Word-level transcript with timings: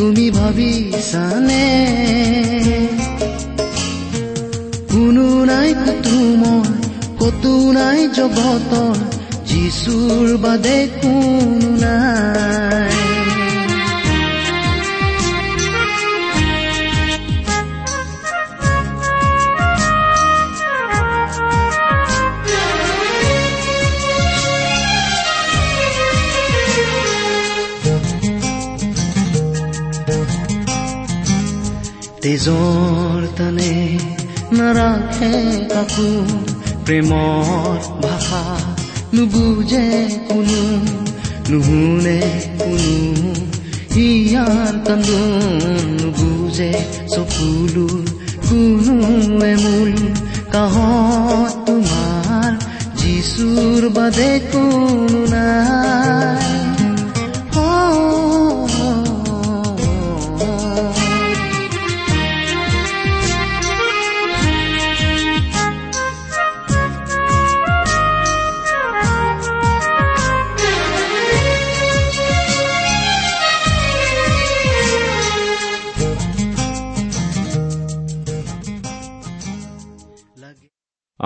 তুমি 0.00 0.26
ভাবিছানে? 0.30 1.66
কোনো 4.92 5.26
নাই 5.44 5.70
কুতো 5.74 6.16
মই 6.40 6.68
কতো 7.18 7.52
নাই 7.72 8.00
জগতৰ 8.16 8.96
যিচুৰ 9.46 10.26
বাদে 10.36 10.78
কোনো 11.02 11.70
নাই। 11.76 12.89
তেজৰ 32.30 33.22
তানে 33.38 33.70
নাৰাখে 34.56 35.30
কাকো 35.70 36.10
প্ৰেমৰ 36.84 37.78
ভাষা 38.02 38.42
নুবুজে 39.14 39.86
কোনো 40.28 40.60
নুশুনে 41.50 42.14
কোনো 42.54 42.94
হিয়াৰ 43.94 44.74
কান্দোন 44.86 45.90
নুবুজে 45.96 46.70
চকুলো 47.08 47.88
কোনোৱে 48.46 49.52
মূল 49.64 49.92
কাহত 50.52 51.52
তোমাৰ 51.66 52.50
যিচুৰ 53.00 53.90
বাদে 53.96 54.32
কোনো 54.52 55.20
নাই 55.34 56.69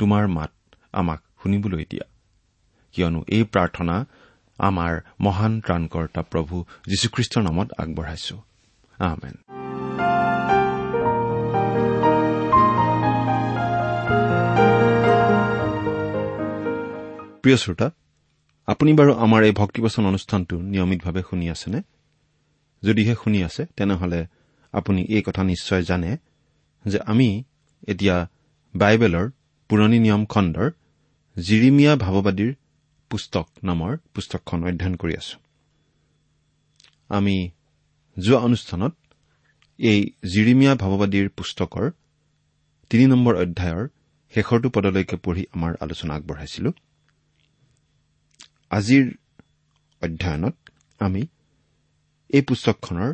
তোমাৰ 0.00 0.24
মাত 0.28 0.52
আমাক 0.92 1.20
শুনিবলৈ 1.42 1.84
দিয়া। 1.90 2.06
কিয়নো 2.92 3.20
এই 3.28 3.44
প্ৰাৰ্থনা 3.52 3.96
আমাৰ 4.58 4.92
মহান 5.20 5.52
ত্ৰাণকৰ্তা 5.60 6.22
প্ৰভু 6.22 6.64
যীশুখ্ৰীষ্টৰ 6.88 7.42
নামত 7.42 7.68
আগবঢ়াইছো। 7.78 8.36
প্ৰিয় 17.42 17.56
শ্ৰোতা 17.56 17.90
আপুনি 18.66 18.90
বাৰু 18.92 19.12
আমাৰ 19.14 19.40
এই 19.42 19.52
ভক্তিবচন 19.52 20.02
অনুষ্ঠানটো 20.06 20.56
নিয়মিতভাৱে 20.62 21.22
শুনি 21.30 21.46
আছেনে? 21.50 21.80
যদিহে 22.82 23.14
শুনি 23.24 23.38
আছে 23.44 23.62
তেনেহলে 23.76 24.20
আপুনি 24.72 25.00
এই 25.08 25.22
কথা 25.22 25.42
নিশ্চয় 25.44 25.82
জানে 25.82 26.10
যে 26.84 26.98
আমি 27.06 27.28
এতিয়া 27.88 28.16
বাইবেলৰ 28.74 29.26
পুৰণি 29.70 29.98
নিয়ম 30.04 30.22
খণ্ডৰ 30.32 30.68
জিৰিমিয়া 31.36 31.92
ভাৱবাদীৰ 32.04 32.52
পুস্তক 33.10 33.46
নামৰ 33.68 33.92
পুস্তকখন 34.14 34.58
অধ্যয়ন 34.68 34.94
কৰি 35.02 35.14
আছো। 35.20 35.36
আমি 37.10 37.36
যোৱা 38.16 38.40
অনুষ্ঠানত 38.48 38.92
এই 39.78 40.00
জিৰিমিয়া 40.32 40.72
ভাৱবাদীৰ 40.82 41.26
পুস্তকৰ 41.38 41.86
তিনি 42.90 43.04
নম্বৰ 43.12 43.34
অধ্যায়ৰ 43.44 43.84
শেষৰটো 44.32 44.68
পদলৈকে 44.76 45.16
পঢ়ি 45.24 45.42
আমাৰ 45.54 45.72
আলোচনা 45.84 46.12
আগবঢ়াইছিলো। 46.18 46.70
আজিৰ 48.78 49.04
অধ্যয়নত 50.02 50.56
আমি 51.00 51.22
এই 52.30 52.42
পুস্তকখনৰ 52.48 53.10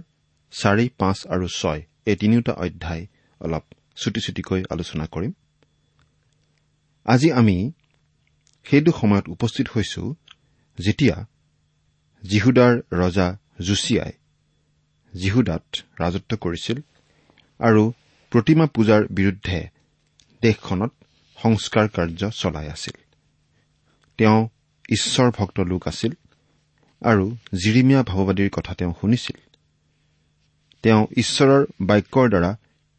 চাৰি 0.52 0.86
পাঁচ 1.00 1.18
আৰু 1.34 1.46
ছয় 1.58 1.80
এই 2.06 2.16
তিনিওটা 2.20 2.52
অধ্যায় 2.64 3.04
অলপ 3.40 3.64
চুটি 4.00 4.20
চুটিকৈ 4.26 4.60
আলোচনা 4.74 5.06
কৰিম। 5.14 5.32
আজি 7.06 7.28
আমি 7.32 7.56
সেইটো 8.66 8.90
সময়ত 9.00 9.24
উপস্থিত 9.28 9.66
হৈছো 9.74 10.02
যেতিয়া 10.78 11.16
জিহুদাৰ 12.24 12.74
ৰজা 12.92 13.28
জুচিয়াই 13.60 14.12
জিহুদাত 15.14 15.64
ৰাজত্ব 16.00 16.30
কৰিছিল 16.36 16.78
আৰু 17.60 17.82
প্ৰতিমা 18.32 18.66
পূজাৰ 18.66 19.02
বিৰুদ্ধে 19.10 19.60
দেশখনত 20.42 20.92
সংস্কাৰ 21.42 21.86
কাৰ্য 21.88 22.22
চলাই 22.30 22.66
আছিল। 22.68 22.96
তেওঁ 24.18 24.40
ঈশ্বৰ 24.88 25.28
ভক্ত 25.38 25.58
লোক 25.60 25.82
আছিল 25.88 26.12
আৰু 27.02 27.24
জিৰিমীয়া 27.62 28.02
ভাৱবাদীৰ 28.02 28.50
কথা 28.50 28.72
তেওঁ 28.74 28.92
শুনিছিল। 29.00 29.38
তেওঁ 30.82 31.02
ঈশ্বৰৰ 31.16 31.62
বাক্যৰ 31.80 32.26
দ্বাৰা 32.28 32.50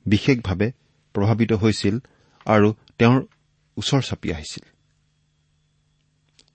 বিশেষভাৱে 0.06 0.68
প্ৰভাৱিত 1.16 1.52
হৈছিল 1.54 1.96
আৰু 2.46 2.68
তেওঁৰ 3.00 3.20
ওচৰ 3.78 4.02
চাপি 4.02 4.34
আহিছিল। 4.34 4.66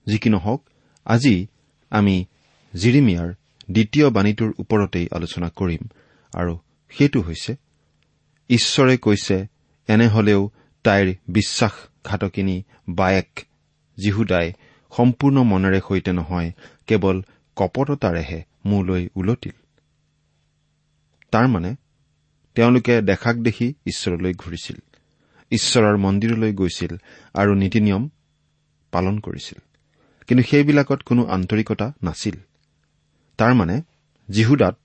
যি 0.07 0.17
কি 0.17 0.29
নহওক 0.29 0.69
আজি 1.05 1.47
আমি 1.89 2.25
জিৰিমিয়াৰ 2.73 3.33
দ্বিতীয় 3.71 4.09
বাণীটোৰ 4.09 4.51
ওপৰতেই 4.59 5.07
আলোচনা 5.11 5.49
কৰিম 5.49 5.83
আৰু 6.33 6.53
সেইটো 6.89 7.21
হৈছে 7.21 7.55
ঈশ্বৰে 8.49 8.97
কৈছে 8.97 9.47
এনেহলেও 9.87 10.49
তাইৰ 10.83 11.15
বিশ্বাসঘাতকিনী 11.27 12.63
বায়েক 12.89 13.39
জীহুদাই 13.97 14.53
সম্পূৰ্ণ 14.97 15.43
মনেৰে 15.43 15.79
সৈতে 15.87 16.11
নহয় 16.11 16.51
কেৱল 16.87 17.21
কপটতাৰেহে 17.55 18.43
মোলৈ 18.65 19.09
ওলটিল 19.15 19.57
তাৰমানে 21.31 21.75
তেওঁলোকে 22.55 23.01
দেখাক 23.01 23.35
দেখি 23.35 23.73
ঈশ্বৰলৈ 23.87 24.33
ঘূৰিছিল। 24.33 24.77
ঈশ্বৰৰ 25.51 25.97
মন্দিৰলৈ 25.97 26.53
গৈছিল 26.53 26.97
আৰু 27.33 27.53
নীতি 27.53 27.79
নিয়ম 27.79 28.09
পালন 28.91 29.19
কৰিছিল। 29.19 29.59
কিন্তু 30.27 30.43
সেইবিলাকত 30.43 31.01
কোনো 31.01 31.25
আন্তৰিকতা 31.25 31.93
নাছিল। 32.03 32.35
তাৰমানে 33.37 33.81
জিহুদাত 34.31 34.77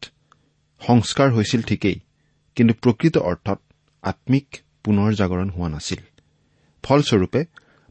সংস্কাৰ 0.87 1.33
হৈছিল 1.33 1.63
ঠিকেই 1.63 2.01
কিন্তু 2.55 2.75
প্ৰকৃত 2.75 3.19
অৰ্থত 3.19 3.61
আম্মিক 4.03 4.57
পুনৰ 4.85 5.15
জাগৰণ 5.15 5.51
হোৱা 5.51 5.69
নাছিল। 5.69 5.99
ফলস্বৰূপে 6.83 7.45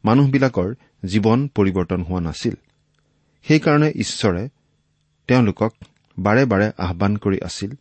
মানুহবিলাকৰ 0.05 0.75
জীৱন 1.05 1.47
পৰিৱৰ্তন 1.47 2.03
হোৱা 2.03 2.19
নাছিল। 2.19 2.55
সেইকাৰণে 3.43 3.91
ঈশ্বৰে 3.95 4.49
তেওঁলোকক 5.27 5.73
বাৰে 6.19 6.45
বাৰে 6.45 6.71
আহান 6.77 7.17
কৰি 7.17 7.39
আছিল 7.41 7.75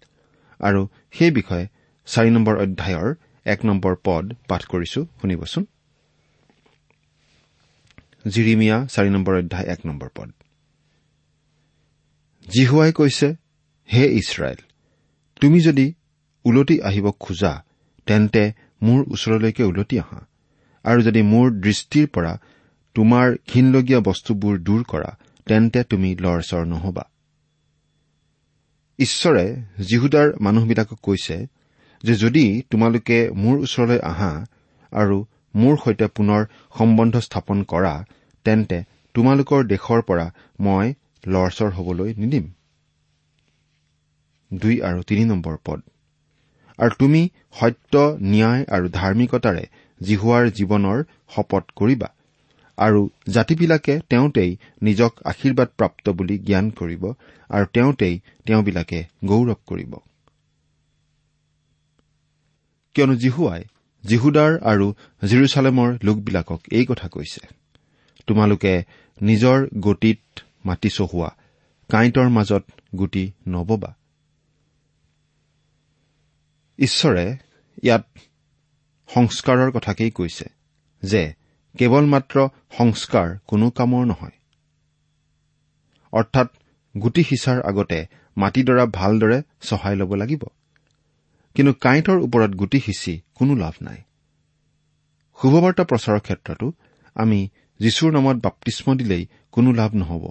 আৰু 0.61 0.89
সেই 1.13 1.31
বিষয়ে 1.31 1.67
চাৰি 2.07 2.31
নম্বৰ 2.31 2.57
অধ্যায়ৰ 2.57 3.15
এক 3.47 3.61
নম্বৰ 3.65 3.95
পদ 4.05 4.25
পাঠ 4.49 4.63
কৰিছো 4.73 5.01
শুনিবচোন। 5.21 5.65
জিৰিমিয়া 8.29 8.77
চাৰি 8.87 9.11
নম্বৰ 9.11 9.35
অধ্যায় 9.39 9.67
এক 9.75 9.81
নম্বৰ 9.87 10.09
পদ। 10.17 10.29
জিহুৱাই 12.47 12.93
কৈছে 12.93 13.29
হে 13.89 14.05
ইছৰাইল 14.21 14.61
তুমি 15.41 15.59
যদি 15.61 15.87
ওলটি 16.45 16.77
আহিব 16.83 17.07
খোজা 17.21 17.53
তেন্তে 18.07 18.43
মোৰ 18.83 19.01
ওচৰলৈকে 19.13 19.63
ওলটি 19.63 19.97
আহা। 19.99 20.21
আৰু 20.85 21.01
যদি 21.03 21.21
মোৰ 21.23 21.47
দৃষ্টিৰ 21.61 22.07
পৰা 22.07 22.33
তোমাৰ 22.97 23.27
ঘীনলগীয়া 23.49 24.01
বস্তুবোৰ 24.01 24.55
দূৰ 24.59 24.83
কৰা 24.85 25.11
তেন্তে 25.47 25.81
তুমি 25.85 26.11
লৰচৰ 26.17 26.63
নহবা। 26.67 27.05
ঈশ্বৰে 28.99 29.45
জিহুদাৰ 29.81 30.29
মানুহবিলাকক 30.41 30.99
কৈছে 31.03 31.37
যে 32.05 32.15
যদি 32.15 32.45
তোমালোকে 32.71 33.19
মোৰ 33.37 33.57
ওচৰলৈ 33.59 33.99
আহা 34.03 34.33
আৰু 34.93 35.17
মোৰ 35.55 35.75
সৈতে 35.85 36.07
পুনৰ 36.17 36.43
সম্বন্ধ 36.79 37.15
স্থাপন 37.21 37.63
কৰা 37.65 37.95
তেন্তে 38.47 38.79
তোমালোকৰ 39.15 39.61
দেশৰ 39.67 40.01
পৰা 40.03 40.27
মই 40.61 40.87
লৰচৰ 41.27 41.71
হবলৈ 41.71 42.11
নিদিম। 42.17 42.47
আৰু 46.79 46.93
তুমি 46.99 47.23
সত্য 47.61 47.95
ন্যায় 48.23 48.63
আৰু 48.69 48.87
ধাৰ্মিকতাৰে 48.93 49.65
জিহুৱাৰ 50.01 50.45
জীৱনৰ 50.51 50.99
শপত 51.35 51.65
কৰিবা 51.77 52.09
আৰু 52.79 53.01
জাতিবিলাকে 53.29 53.95
তেওঁতেই 54.11 54.51
নিজক 54.83 55.13
আশীৰ্বাদ 55.25 55.69
প্ৰাপ্ত 55.79 56.05
বুলি 56.09 56.37
জ্ঞান 56.39 56.67
কৰিব 56.71 57.03
আৰু 57.51 57.67
তেওঁতেই 57.73 58.15
তেওঁবিলাকে 58.47 58.99
গৌৰৱ 59.25 59.59
কৰিব। 59.67 59.93
কিয়নো 62.97 63.15
জিহুৱাই 63.23 63.63
জিহুদাৰ 64.05 64.53
আৰু 64.63 64.87
জিৰচালেমৰ 65.25 65.91
লোকবিলাকক 66.03 66.61
এই 66.73 66.85
কথা 66.89 67.09
কৈছে 67.09 67.43
তোমালোকে 68.27 68.73
নিজৰ 69.23 69.59
গতিত 69.81 70.23
মাটি 70.65 70.91
চহোৱা 70.91 71.31
কাঁইটৰ 71.91 72.29
মাজত 72.29 72.65
গুটি 72.99 73.25
নববা। 73.49 73.91
ঈশ্বৰে 76.79 77.27
ইয়াত 77.83 78.05
সংস্কাৰৰ 79.09 79.71
কথাকেই 79.71 80.11
কৈছে 80.11 80.47
যে 81.03 81.23
কেৱল 81.79 82.05
মাত্ৰ 82.07 82.49
সংস্কাৰ 82.79 83.29
কোনো 83.47 83.71
কামৰ 83.71 84.05
নহয়। 84.07 84.37
অৰ্থাৎ 86.13 86.49
গুটি 86.95 87.23
সিঁচাৰ 87.25 87.59
আগতে 87.63 87.99
মাটিডৰা 88.37 88.85
ভালদৰে 88.93 89.39
চহাই 89.61 89.95
ল'ব 89.97 90.15
লাগিব। 90.15 90.43
কিন্তু 91.57 91.73
কাঁইটৰ 91.73 92.19
ওপৰত 92.19 92.51
গুটি 92.51 92.81
সিঁচি 92.81 93.21
কোনো 93.35 93.55
লাভ 93.55 93.75
নাই। 93.81 94.03
শুভবাৰ্তা 95.43 95.85
প্ৰচাৰৰ 95.85 96.21
ক্ষেত্ৰতো 96.21 96.73
আমি 97.15 97.49
যীশুৰ 97.81 98.13
নামত 98.13 98.37
বাপ্তিস্ম 98.37 98.95
দিলেই 98.95 99.27
কোনো 99.53 99.73
লাভ 99.73 99.95
নহ'ব। 99.95 100.25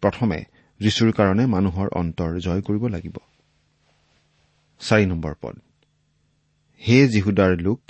প্ৰথমে 0.00 0.38
যীশুৰ 0.80 1.12
কাৰণে 1.12 1.46
মানুহৰ 1.46 1.88
অন্তৰ 1.88 2.40
জয় 2.40 2.62
কৰিব 2.62 2.86
লাগিব। 2.86 3.16
পদ। 5.42 5.56
হে 6.88 7.08
জিহুদাৰ 7.08 7.60
লোক 7.60 7.80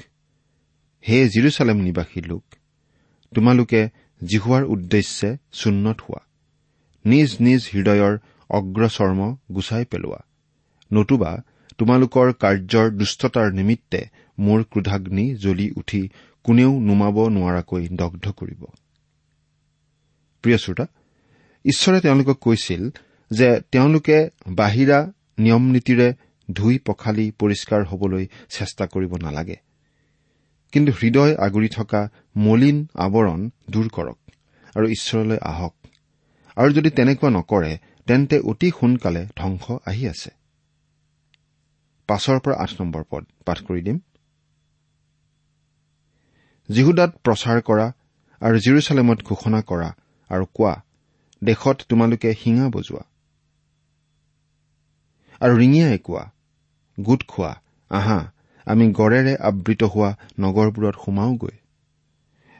হে 1.08 1.28
জিৰচালেম 1.28 1.76
নিবাসী 1.76 2.20
লোক 2.20 2.44
তোমালোকে 3.34 3.88
জিহুৱাৰ 4.24 4.64
উদ্দেশ্যে 4.64 5.36
চুন্নত 5.52 5.98
হোৱা। 6.00 6.20
নিজ 7.04 7.36
নিজ 7.40 7.70
হৃদয়ৰ 7.74 8.18
অগ্ৰচৰ্ম 8.50 9.36
গুচাই 9.54 9.84
পেলোৱা। 9.84 10.20
নতুবা 10.92 11.42
তোমালোকৰ 11.78 12.32
কাৰ্যৰ 12.32 12.90
দুষ্টতাৰ 12.90 13.52
নিমিত্তে 13.52 14.00
মোৰ 14.38 14.62
ক্ৰোধাগ্নি 14.62 15.34
জ্বলি 15.34 15.70
উঠি 15.76 16.08
কোনেও 16.44 16.80
নুমাব 16.80 17.16
নোৱাৰাকৈ 17.28 17.88
দগ্ধ 17.92 18.30
কৰিব। 18.30 18.62
প্ৰিয় 20.42 20.58
শ্ৰোতা 20.58 20.86
ঈশ্বৰে 21.64 22.00
তেওঁলোকক 22.00 22.38
কৈছিল 22.40 22.90
যে 23.30 23.60
তেওঁলোকে 23.72 24.30
বাহিৰা 24.48 25.12
নিয়ম 25.38 25.64
নীতিৰে 25.70 26.08
ধুই 26.52 26.78
পখালি 26.86 27.32
পৰিষ্কাৰ 27.38 27.84
হবলৈ 27.84 28.26
চেষ্টা 28.50 28.86
কৰিব 28.86 29.16
নালাগে। 29.16 29.56
কিন্তু 30.72 30.92
হৃদয় 30.92 31.34
আগুৰি 31.36 31.68
থকা 31.68 32.00
মলিন 32.36 32.86
আৱৰণ 32.94 33.50
দূৰ 33.70 33.88
কৰক 33.88 34.18
আৰু 34.76 34.86
ঈশ্বৰলৈ 34.88 35.38
আহক। 35.42 35.74
আৰু 36.56 36.72
যদি 36.72 36.90
তেনেকুৱা 36.90 37.30
নকৰে 37.30 37.78
তেন্তে 38.06 38.38
অতি 38.38 38.70
সোনকালে 38.80 39.26
ধ্বংস 39.36 39.64
আহি 39.86 40.08
আছে। 40.08 40.30
পাছৰ 42.08 42.38
পৰা 42.44 42.54
আঠ 42.64 42.70
নম্বৰ 42.80 43.02
পদ 43.10 43.24
পাঠ 43.46 43.58
কৰি 43.66 43.82
দিম। 43.86 43.98
জিহুদাত 46.68 47.10
প্ৰচাৰ 47.24 47.58
কৰা 47.68 47.86
আৰু 48.40 48.56
জিৰচালেমত 48.64 49.18
ঘোষণা 49.28 49.60
কৰা 49.70 49.88
আৰু 50.30 50.44
কোৱা 50.56 50.74
দেশত 51.42 51.78
তোমালোকে 51.88 52.30
শিঙা 52.40 52.66
বজোৱা। 52.74 53.02
আৰু 55.40 55.54
ৰিঙিয়াই 55.56 55.98
কোৱা 56.06 56.24
গোট 56.98 57.22
খোৱা 57.28 57.52
আহা 57.90 58.18
আমি 58.66 58.84
গড়েৰে 58.92 59.34
আবৃত 59.48 59.82
হোৱা 59.92 60.10
নগৰবোৰত 60.38 60.96
সোমাওগৈ। 61.04 61.56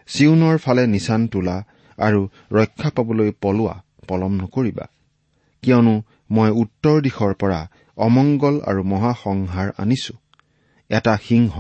চিউনৰ 0.09 0.57
ফালে 0.59 0.85
নিচান 0.87 1.23
তোলা 1.33 1.57
আৰু 1.99 2.21
ৰক্ষা 2.53 2.91
পাবলৈ 2.97 3.31
পলোৱা 3.43 3.75
পলম 4.09 4.33
নকৰিবা। 4.43 4.87
কিয়নো 5.63 5.95
মই 6.31 6.51
উত্তৰ 6.63 6.97
দিশৰ 7.03 7.33
পৰা 7.35 7.61
অমংগল 7.99 8.57
আৰু 8.61 8.83
মহাসংহাৰ 8.83 9.69
আনিছো। 9.79 10.15
এটা 10.91 11.15
সিংহ 11.23 11.55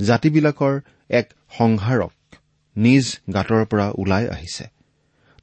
জাতিবিলাকৰ 0.00 0.74
এক 1.10 1.26
সংহাৰক 1.58 2.14
নিজ 2.76 3.04
গাঁতৰ 3.34 3.62
পৰা 3.64 3.86
ওলাই 3.98 4.24
আহিছে। 4.28 4.66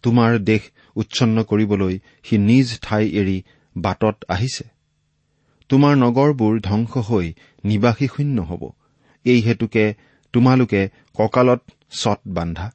তোমাৰ 0.03 0.31
দেশ 0.43 0.63
উচ্ছন্ন 0.95 1.37
কৰিবলৈ 1.43 1.93
সি 2.23 2.35
নিজ 2.49 2.67
ঠাই 2.81 3.03
এৰি 3.19 3.37
বাটত 3.75 4.17
আহিছে। 4.27 4.65
তোমাৰ 5.69 5.93
নগৰবোৰ 5.95 6.53
ধ্বংস 6.61 6.93
হৈ 7.09 7.27
নিবাসী 7.63 8.07
শূন্য 8.07 8.37
হ'ব। 8.41 8.63
এই 9.25 9.39
হেতুকে 9.41 9.85
তোমালোকে 10.33 10.81
কঁকালত 11.13 11.61
ছট 11.91 12.19
বান্ধা 12.27 12.67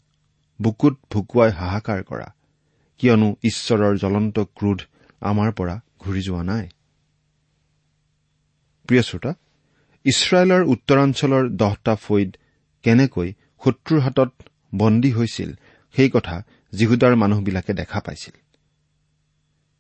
বুকুত 0.61 0.95
ভুকুৱাই 1.13 1.51
হাহাকাৰ 1.51 2.01
কৰা। 2.03 2.29
কিয়নো 3.01 3.29
ঈশ্বৰৰ 3.43 3.95
জ্বলন্ত 3.99 4.37
ক্ৰোধ 4.57 4.81
আমাৰ 5.23 5.49
পৰা 5.53 5.75
ঘূৰি 6.01 6.23
যোৱা 6.23 6.43
নাই। 6.43 6.65
প্ৰিয় 8.89 9.03
শ্ৰোতা 9.03 9.33
ইছৰাইলৰ 10.05 10.63
উত্তৰাঞ্চলৰ 10.75 11.43
দহটা 11.63 11.95
ফৈদ 12.05 12.31
কেনেকৈ 12.85 13.29
শত্ৰুৰ 13.65 14.01
হাতত 14.01 14.31
বন্দী 14.75 15.11
হৈছিল 15.13 15.51
সেই 15.95 16.11
কথা 16.11 16.37
জিহুদাৰ 16.73 17.15
মানুহবিলাকে 17.17 17.73
দেখা 17.73 17.99
পাইছিল। 18.01 18.35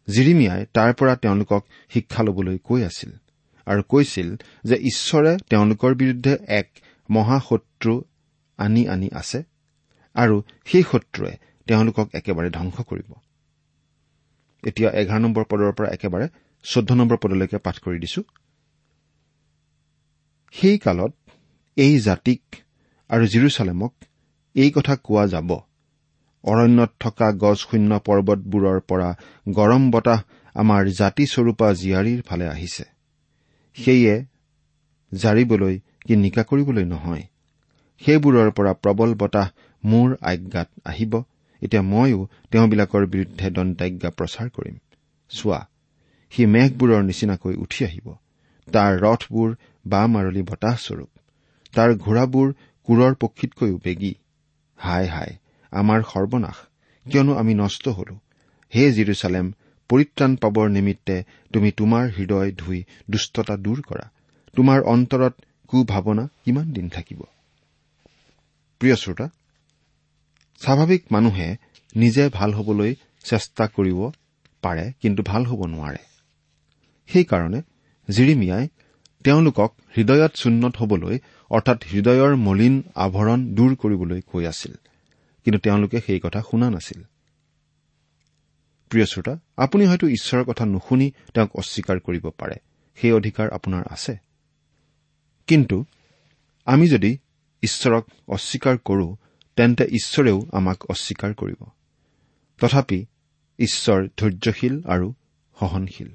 জিৰিমিয়াই 0.08 0.62
তাৰ 0.72 0.90
পৰা 0.98 1.14
তেওঁলোকক 1.16 1.62
শিক্ষা 1.90 2.22
ল'বলৈ 2.22 2.58
কৈ 2.68 2.80
আছিল 2.90 3.10
আৰু 3.66 3.82
কৈছিল 3.92 4.28
যে 4.64 4.76
ঈশ্বৰে 4.90 5.32
তেওঁলোকৰ 5.50 5.90
বিৰুদ্ধে 5.94 6.32
এক 6.60 6.68
মহাশত্ৰু 7.08 7.94
আনি 8.58 8.82
আনি 8.88 9.08
আছে 9.20 9.38
আৰু 10.16 10.36
সেই 10.64 10.84
শত্ৰুৱে 10.90 11.32
তেওঁলোকক 11.66 12.06
একেবাৰে 12.18 12.48
ধ্বংস 12.50 12.76
কৰিব। 12.88 13.08
এতিয়া 14.62 14.88
এঘাৰ 15.00 15.20
নম্বৰ 15.20 15.44
পদৰ 15.50 15.72
পৰা 15.78 15.88
একেবাৰে 15.96 16.26
চৈধ্য 16.64 16.90
নম্বৰ 17.00 17.16
পদলৈকে 17.22 17.58
পাঠ 17.66 17.76
কৰি 17.84 17.98
দিছো। 18.04 18.22
সেই 20.54 20.78
কালত 20.78 21.12
এই 21.76 21.94
জাতিক 21.98 22.42
আৰু 23.10 23.24
জিৰচালেমক 23.26 23.92
এই 24.56 24.70
কথা 24.70 24.94
কোৱা 24.96 25.24
যাব। 25.26 25.50
অৰণ্যত 26.44 26.90
থকা 27.00 27.28
গছ 27.32 27.58
শূন্য 27.58 27.90
পৰ্বতবোৰৰ 27.98 28.78
পৰা 28.80 29.08
গৰম 29.48 29.90
বতাহ 29.90 30.20
আমাৰ 30.54 30.82
জাতিস্বৰূপা 30.90 31.68
জীয়াৰীৰ 31.72 32.20
ফালে 32.22 32.46
আহিছে। 32.48 32.84
সেয়ে 33.76 34.14
জাৰিবলৈ 35.12 35.74
কি 36.06 36.14
নিকা 36.16 36.42
কৰিবলৈ 36.42 36.84
নহয়। 36.84 37.24
সেইবোৰৰ 38.02 38.50
পৰা 38.50 38.72
প্ৰবল 38.72 39.14
বতাহ 39.14 39.48
মোৰ 39.84 40.08
আজ্ঞাত 40.22 40.68
আহিব। 40.84 41.12
এতিয়া 41.62 41.82
ময়ো 41.82 42.20
তেওঁবিলাকৰ 42.50 43.06
বিৰুদ্ধে 43.06 43.50
দন্তাজ্ঞা 43.50 44.10
প্ৰচাৰ 44.10 44.48
কৰিম। 44.48 44.76
চোৱা 45.30 45.60
সি 46.32 46.42
মেঘবোৰৰ 46.46 47.02
নিচিনাকৈ 47.02 47.54
উঠি 47.54 47.84
আহিব। 47.84 48.06
তাৰ 48.68 48.92
ৰথবোৰ 49.00 49.48
বা 49.88 50.02
মাৰলী 50.07 50.42
বতাহস্বৰূপ 50.42 51.11
তাৰ 51.75 51.90
ঘোঁৰাবোৰ 51.97 52.49
কোৰৰ 52.88 53.12
পক্ষীতকৈও 53.14 53.76
বেগী 53.85 54.12
হাই 54.78 55.04
হাই 55.09 55.30
আমাৰ 55.73 56.00
সৰ্বনাশ 56.12 56.57
কিয়নো 57.07 57.33
আমি 57.35 57.52
নষ্ট 57.54 57.85
হলো। 57.88 58.14
হে 58.73 58.85
জিৰচালেম 58.92 59.47
পৰিত্ৰাণ 59.90 60.33
পাবৰ 60.37 60.66
নিমিত্তে 60.68 61.16
তুমি 61.52 61.71
তোমাৰ 61.71 62.04
হৃদয় 62.16 62.50
ধুই 62.52 62.78
দুষ্টতা 63.11 63.54
দূৰ 63.57 63.78
কৰা। 63.83 64.07
তোমাৰ 64.57 64.78
অন্তৰত 64.95 65.35
কুভাৱনা 65.68 66.25
কিমান 66.45 66.66
দিন 66.73 66.87
থাকিব? 66.88 67.21
প্ৰিয় 68.80 68.97
শ্ৰোতা 68.97 69.26
স্বাভাৱিক 70.61 71.02
মানুহে 71.11 71.49
নিজে 71.97 72.25
ভাল 72.28 72.50
হবলৈ 72.54 72.95
চেষ্টা 73.25 73.64
কৰিব 73.76 74.00
পাৰে 74.62 74.85
কিন্তু 75.02 75.23
ভাল 75.23 75.42
হ'ব 75.45 75.61
নোৱাৰে। 75.66 76.02
সেইকাৰণে 77.09 77.61
জিৰিমিয়াই 78.09 78.64
তেওঁলোকক 79.25 79.75
হৃদয়ত 79.96 80.32
চুন্নত 80.34 80.76
হবলৈ 80.76 81.18
অৰ্থাৎ 81.50 81.84
হৃদয়ৰ 81.84 82.37
মলিন 82.37 82.82
আভৰণ 82.94 83.54
দূৰ 83.54 83.75
কৰিবলৈ 83.75 84.20
কৈ 84.20 84.46
আছিল। 84.46 84.75
কিন্তু 85.44 85.58
তেওঁলোকে 85.58 86.00
সেই 86.00 86.20
কথা 86.20 86.42
শুনা 86.50 86.70
নাছিল। 86.70 87.02
প্ৰিয় 88.88 89.06
শ্ৰোতা 89.06 89.38
আপুনি 89.56 89.87
হয়তো 89.87 90.08
ঈশ্বৰৰ 90.08 90.44
কথা 90.44 90.66
নুশুনি 90.66 91.12
তেওঁক 91.34 91.56
অস্বীকাৰ 91.56 92.00
কৰিব 92.00 92.30
পাৰে। 92.38 92.54
সেই 92.96 93.12
অধিকাৰ 93.12 93.50
আপোনাৰ 93.50 93.84
আছে। 93.90 94.16
কিন্তু 95.46 95.84
আমি 96.64 96.88
যদি 96.88 97.18
ঈশ্বৰক 97.62 98.08
অস্বীকাৰ 98.28 98.78
কৰো 98.84 99.16
তেন্তে 99.56 99.84
ঈশ্বৰেও 99.84 100.42
আমাক 100.52 100.90
অস্বীকাৰ 100.90 101.34
কৰিব। 101.34 101.64
তথাপি 102.58 103.06
ঈশ্বৰ 103.58 104.08
ধৈৰ্যশীল 104.18 104.82
আৰু 104.82 105.14
সহনশীল। 105.60 106.08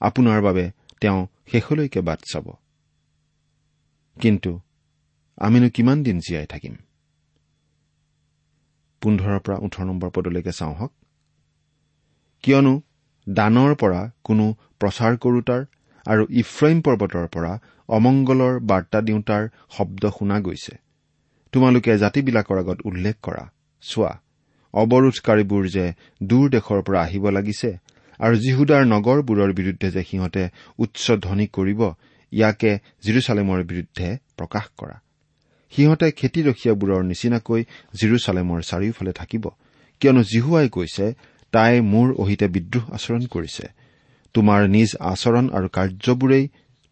আপোনাৰ 0.00 0.42
বাবে 0.42 0.70
তেওঁ 1.04 1.20
শেষলৈকে 1.46 2.00
বাট 2.00 2.20
চাব। 2.32 2.46
কিন্তু 4.20 4.60
আমিনো 5.38 5.68
কিমান 5.70 6.02
দিন 6.02 6.18
জীয়াই 6.18 6.46
থাকিম? 6.46 6.74
পোন্ধৰৰ 9.02 9.38
পৰা 9.40 9.56
ওঠৰ 9.60 9.84
নম্বৰ 9.84 10.10
পদলৈকে 10.10 10.52
চাওঁ 10.52 10.74
হওক। 10.74 10.92
কিয়নো 12.44 12.74
দানৰ 13.26 13.74
পৰা 13.74 14.00
কোনো 14.24 14.44
প্ৰচাৰ 14.80 15.12
কৰোতাৰ 15.16 15.60
আৰু 16.06 16.22
ইফ্ৰাইম 16.30 16.80
পৰ্বতৰ 16.80 17.26
পৰা 17.28 17.52
অমংগলৰ 17.88 18.54
বাৰ্তা 18.60 19.00
দিওঁতাৰ 19.00 19.42
শব্দ 19.70 20.02
শুনা 20.18 20.40
গৈছে। 20.40 20.74
তোমালোকে 21.52 21.98
জাতিবিলাকৰ 21.98 22.58
আগত 22.58 22.78
উল্লেখ 22.84 23.16
কৰা। 23.22 23.44
চোৱা 23.82 24.12
অৱৰোধকাৰীবোৰ 24.74 25.64
যে 25.68 25.84
দূৰ 26.22 26.44
দেশৰ 26.50 26.80
পৰা 26.82 27.00
আহিব 27.02 27.24
লাগিছে 27.30 27.70
আৰু 28.20 28.34
জিহুদাৰ 28.36 28.82
নগৰবোৰৰ 28.86 29.50
বিৰুদ্ধে 29.58 29.88
যে 29.90 30.02
সিহঁতে 30.10 30.42
উচ্চ 30.78 31.04
ধ্বনি 31.24 31.46
কৰিব 31.56 31.80
ইয়াকে 32.32 32.70
জিৰচালেমৰ 33.04 33.60
বিৰুদ্ধে 33.70 34.08
প্ৰকাশ 34.38 34.64
কৰা। 34.78 34.96
সিহঁতে 35.72 36.06
খেতিৰখীয়াবোৰৰ 36.18 37.00
নিচিনাকৈ 37.04 37.60
জিৰচালেমৰ 37.94 38.60
চাৰিওফালে 38.70 39.12
থাকিব 39.12 39.44
কিয়নো 40.00 40.22
জিহুৱাই 40.22 40.68
কৈছে 40.68 41.06
তাই 41.52 41.72
মোৰ 41.92 42.08
অহিতে 42.22 42.46
বিদ্ৰোহ 42.48 42.84
আচৰণ 42.96 43.22
কৰিছে। 43.26 43.64
তোমাৰ 44.34 44.60
নিজ 44.68 44.90
আচৰণ 45.12 45.44
আৰু 45.56 45.68
কাৰ্যবোৰেই 45.76 46.44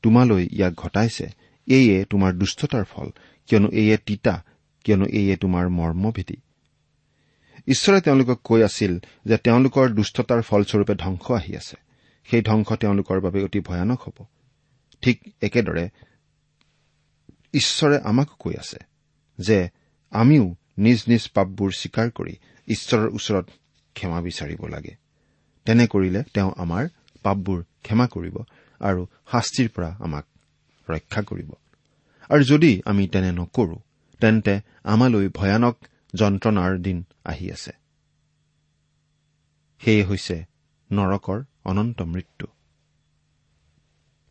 তোমালৈ 0.04 0.44
ইয়াক 0.56 0.74
ঘটাইছে। 0.74 1.26
এয়ে 1.68 1.96
তোমাৰ 2.04 2.30
দুষ্টতাৰ 2.32 2.84
ফল 2.84 3.08
কিয়নো 3.48 3.68
এয়ে 3.72 3.96
তিতা 4.06 4.34
কিয়নো 4.84 5.06
এয়ে 5.18 5.34
তোমাৰ 5.36 5.64
মৰ্মভেদী। 5.78 6.36
ঈশ্বৰে 7.68 8.00
তেওঁলোকক 8.00 8.38
কৈ 8.44 8.62
আছিল 8.62 8.98
যে 9.26 9.36
তেওঁলোকৰ 9.36 9.88
দুষ্টতাৰ 9.88 10.42
ফলস্বৰূপে 10.42 10.94
ধ্বংস 10.94 11.30
আহি 11.30 11.56
আছে। 11.56 11.76
সেই 12.24 12.42
ধ্বংস 12.42 12.72
তেওঁলোকৰ 12.72 13.20
বাবে 13.20 13.44
অতি 13.44 13.60
ভয়ানক 13.60 14.00
হ'ব। 14.02 14.26
ঠিক 15.02 15.34
একেদৰে 15.42 15.88
ঈশ্বৰে 17.54 18.00
আমাকো 18.04 18.34
কৈ 18.38 18.54
আছে 18.54 18.78
যে 19.38 19.68
আমিও 20.10 20.54
নিজ 20.78 21.04
নিজ 21.08 21.28
পাপবোৰ 21.28 21.70
স্বীকাৰ 21.72 22.10
কৰি 22.10 22.34
ঈশ্বৰৰ 22.68 23.08
ওচৰত 23.08 23.46
ক্ষমা 23.94 24.20
বিচাৰিব 24.22 24.66
লাগে। 24.66 24.96
তেনে 25.64 25.86
কৰিলে 25.86 26.22
তেওঁ 26.34 26.52
আমাৰ 26.56 26.88
পাপবোৰ 27.22 27.64
ক্ষমা 27.82 28.06
কৰিব 28.06 28.36
আৰু 28.80 29.06
শাস্তিৰ 29.32 29.68
পৰা 29.68 29.96
আমাক 30.00 30.24
ৰক্ষা 30.90 31.22
কৰিব। 31.22 31.50
আৰু 32.28 32.42
যদি 32.44 32.82
আমি 32.84 33.08
তেনে 33.08 33.32
নকৰো 33.32 33.76
তেন্তে 34.20 34.60
আমালৈ 34.84 35.28
ভয়ানক 35.28 35.76
যন্ত্ৰণাৰ 36.14 36.78
দিন 36.78 37.04
আহি 37.24 37.52
আছে। 37.52 37.72
সেয়ে 39.80 40.04
হৈছে 40.04 40.44
নৰকৰ 40.92 41.44
অনন্ত 41.64 42.02
মৃত্যু। 42.02 42.46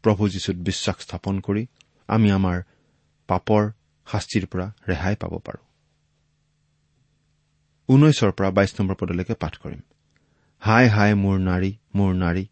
প্ৰভু 0.04 0.30
যীশুত 0.30 0.56
বিশ্বাস 0.56 0.96
স্থাপন 1.02 1.40
কৰি 1.40 1.68
আমি 2.08 2.32
আমাৰ 2.32 2.62
পাপৰ 3.28 3.72
শাস্তিৰ 4.08 4.46
পৰা 4.46 4.74
ৰেহাই 4.88 5.16
পাব 5.16 5.34
পাৰো। 5.38 5.62
ঊনৈশৰ 7.90 8.32
পৰা 8.32 8.50
বাইশ 8.52 8.80
নম্বৰ 8.80 8.96
পদলৈকে 8.96 9.34
পাঠ 9.34 9.58
কৰিম। 9.58 9.82
হাই 10.60 10.88
হাই 10.88 11.14
মোৰ 11.14 11.38
নাৰী 11.40 11.72
মোৰ 11.96 12.14
নাৰী 12.14 12.46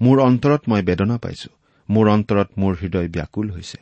মোৰ 0.00 0.20
অন্তৰত 0.20 0.62
মই 0.68 0.82
বেদনা 0.82 1.18
পাইছো। 1.18 1.50
মোৰ 1.90 2.08
অন্তৰত 2.08 2.48
মোৰ 2.58 2.76
হৃদয় 2.80 3.08
ব্যাকুল 3.08 3.50
হৈছে। 3.50 3.78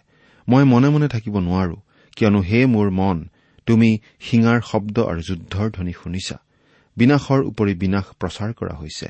মই 0.49 0.65
মনে 0.65 0.89
মনে 0.89 1.09
থাকিব 1.09 1.39
নোৱাৰো 1.39 1.77
কিয়নো 2.17 2.41
হে 2.41 2.67
মোৰ 2.67 2.91
মন 2.91 3.29
তুমি 3.69 3.91
শিঙাৰ 4.21 4.61
শব্দ 4.65 4.97
আৰু 5.11 5.21
যুদ্ধৰ 5.21 5.71
ধ্বনি 5.71 5.93
শুনিছা। 5.93 6.37
বিনাশৰ 6.97 7.41
উপৰি 7.41 7.75
বিনাশ 7.75 8.07
প্ৰচাৰ 8.21 8.53
কৰা 8.53 8.75
হৈছে। 8.75 9.07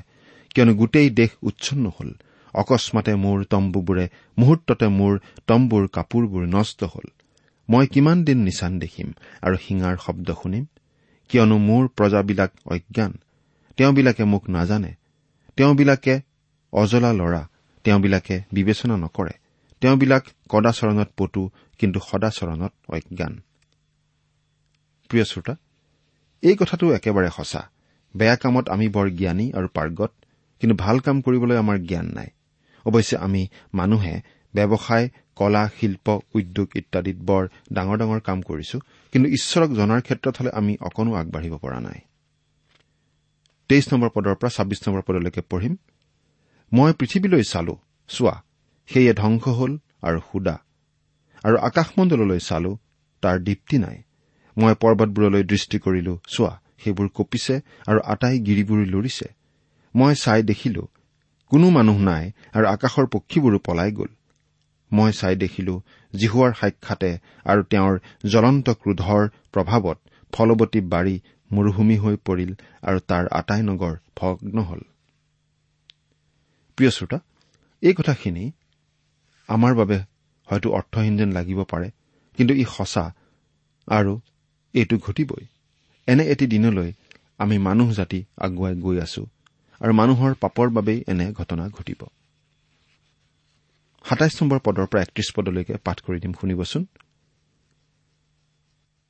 কিয়নো 0.55 0.75
গোটেই 0.75 1.11
দেশ 1.11 1.31
উচ্ছন্ন 1.43 1.85
হল। 2.00 2.11
অকস্মাতে 2.55 3.15
মোৰ 3.15 3.45
তম্বুবোৰে 3.45 4.09
মুহূৰ্ততে 4.38 4.87
মোৰ 4.88 5.21
তম্বুৰ 5.47 5.88
কাপোৰবোৰ 5.88 6.47
নষ্ট 6.47 6.85
হল। 6.85 7.07
মই 7.71 7.87
কিমান 7.87 8.25
দিন 8.25 8.38
নিচান 8.38 8.79
দেখিম 8.79 9.12
আৰু 9.43 9.57
শিঙাৰ 9.57 9.97
শব্দ 10.07 10.35
শুনিম? 10.43 10.65
কিয়নো 11.29 11.59
মোৰ 11.59 11.88
প্ৰজাবিলাক 11.88 12.50
অজ্ঞান। 12.67 13.12
তেওঁবিলাকে 13.77 14.25
মোক 14.25 14.50
নাজানে। 14.50 14.93
তেওঁবিলাকে 15.57 16.21
অজলা 16.73 17.12
লৰা। 17.12 17.43
তেওঁবিলাকে 17.85 18.43
বিবেচনা 18.53 18.97
নকৰে। 18.97 19.35
তেওঁবিলাক 19.81 20.25
কদাচৰণত 20.49 21.09
পটু 21.17 21.50
কিন্তু 21.79 22.00
সদাচৰণত 22.11 22.73
অজ্ঞান। 22.88 23.43
প্ৰিয় 25.09 25.25
শ্ৰোতা 25.25 25.55
এই 26.43 26.57
কথাটো 26.57 26.85
একেবাৰে 26.93 27.31
সঁচা। 27.37 27.62
বেয়া 28.17 28.37
কামত 28.37 28.69
আমি 28.69 28.88
বৰ 28.88 29.07
জ্ঞানী 29.11 29.47
আৰু 29.53 29.69
পাৰ্গত 29.69 30.12
কিন্তু 30.61 30.75
ভাল 30.77 30.97
কাম 30.99 31.17
কৰিবলৈ 31.21 31.57
আমাৰ 31.57 31.79
জ্ঞান 31.79 32.07
নাই। 32.07 32.31
অৱশ্যে 32.87 33.17
আমি 33.17 33.43
মানুহে 33.75 34.15
ব্যৱসায় 34.55 35.09
কলা 35.37 35.69
শিল্প 35.81 36.07
উদ্যোগ 36.35 36.69
ইত্যাদিত 36.77 37.17
বৰ 37.17 37.49
ডাঙৰ 37.73 37.97
ডাঙৰ 37.99 38.21
কাম 38.21 38.38
কৰিছো 38.43 38.77
কিন্তু 39.12 39.29
ঈশ্বৰক 39.29 39.71
জনাৰ 39.75 40.00
ক্ষেত্ৰত 40.00 40.35
হলে 40.38 40.50
আমি 40.50 40.77
অকণো 40.81 41.15
আগবাঢ়িব 41.15 41.55
পৰা 41.57 41.81
নাই। 41.81 41.99
তেইছ 43.69 43.93
নম্বৰ 43.93 44.11
পদৰ 44.15 44.35
পৰা 44.35 44.50
ছাব্বিছ 44.50 44.88
নম্বৰ 44.88 45.03
পদলৈকে 45.07 45.41
পঢ়িম। 45.41 45.75
মই 46.73 46.93
পৃথিৱীলৈ 46.93 47.43
চালো 47.43 47.75
চোৱা 48.09 48.35
সেয়ে 48.87 49.12
ধ্বংস 49.15 49.45
হল 49.49 49.73
আৰু 50.03 50.19
সুদা। 50.33 50.57
আৰু 51.45 51.57
আকাশমণ্ডললৈ 51.59 52.38
চালো 52.38 52.79
তাৰ 53.23 53.37
দীপ্তি 53.38 53.79
নাই। 53.79 54.03
মই 54.59 54.75
পৰ্বতবোৰলৈ 54.83 55.43
দৃষ্টি 55.53 55.79
কৰিলো। 55.85 56.15
চোৱা 56.29 56.53
সেইবোৰ 56.83 57.09
কঁপিছে 57.17 57.55
আৰু 57.88 57.99
আটাই 58.12 58.37
গিৰিবোৰ 58.47 58.81
লৰিছে। 58.95 59.29
মই 59.95 60.15
চাই 60.15 60.41
দেখিলো 60.43 60.83
কোনো 61.53 61.67
মানুহ 61.71 61.99
নাই 62.11 62.25
আৰু 62.57 62.67
আকাশৰ 62.75 63.07
পক্ষীবোৰো 63.15 63.59
পলাই 63.67 63.91
গ'ল। 63.93 64.11
মই 64.91 65.11
চাই 65.12 65.35
দেখিলো 65.37 65.75
জিহুৱাৰ 66.12 66.53
সাক্ষাতে 66.61 67.11
আৰু 67.47 67.61
তেওঁৰ 67.71 67.95
জ্বলন্ত 68.33 68.67
ক্ৰোধৰ 68.83 69.23
প্ৰভাৱত 69.53 69.99
ফলৱতী 70.33 70.81
বাৰী 70.93 71.17
মৰুভূমি 71.50 71.97
হৈ 71.97 72.17
পৰিল 72.29 72.50
আৰু 72.83 72.99
তাৰ 73.11 73.25
আটাই 73.38 73.62
নগৰ 73.62 73.95
ভগ্ন 74.17 74.57
হল 74.69 74.81
প্ৰিয় 76.79 76.91
শ্ৰোতা 76.91 77.19
এই 77.83 77.95
কথাখিনি 77.95 78.45
আমাৰ 79.49 79.73
বাবে 79.75 79.97
হয়তো 80.49 80.69
অৰ্থহীন 80.79 81.15
যেন 81.21 81.31
লাগিব 81.33 81.61
পাৰে 81.65 81.88
কিন্তু 82.38 82.53
ই 82.55 82.65
সঁচা 82.77 83.05
আৰু 83.88 84.12
এইটো 84.75 84.97
ঘটিবই। 84.99 85.45
এনে 86.09 86.25
এটি 86.33 86.45
দিনলৈ 86.47 86.91
আমি 87.39 87.57
মানুহ 87.59 87.89
জাতি 87.93 88.21
আগুৱাই 88.45 88.75
গৈ 88.85 88.97
আছো 89.01 89.23
আৰু 89.81 89.93
মানুহৰ 90.01 90.33
পাপৰ 90.43 90.69
বাবেই 90.71 90.99
এনে 91.07 91.27
ঘটনা 91.33 91.65
ঘটিব। 91.69 92.01
সাতাইছ 94.05 94.35
নম্বৰ 94.41 94.59
পদৰ 94.67 94.87
পৰা 94.91 95.01
একত্ৰিশ 95.03 95.29
পদলৈকে 95.37 95.75
পাঠ 95.87 95.99
কৰি 96.01 96.19
দিম 96.21 96.33
শুনিবচোন। 96.41 96.83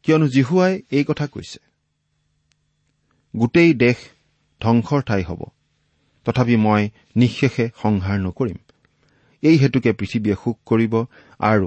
কিয়নো 0.03 0.27
জিহুৱাই 0.29 0.75
এই 0.91 1.05
কথা 1.05 1.27
কৈছে 1.27 1.61
গোটেই 3.35 3.71
দেশ 3.75 3.99
ধ্বংসৰ 4.61 5.01
ঠাই 5.03 5.23
হ'ব 5.23 5.41
তথাপি 6.27 6.57
মই 6.57 6.83
নিঃশেষে 7.17 7.67
সংহাৰ 7.83 8.19
নকৰিম। 8.21 8.59
এই 9.43 9.57
হেতুকে 9.59 9.91
পৃথিৱীয়ে 9.93 10.37
শোক 10.43 10.57
কৰিব 10.67 10.95
আৰু 11.41 11.67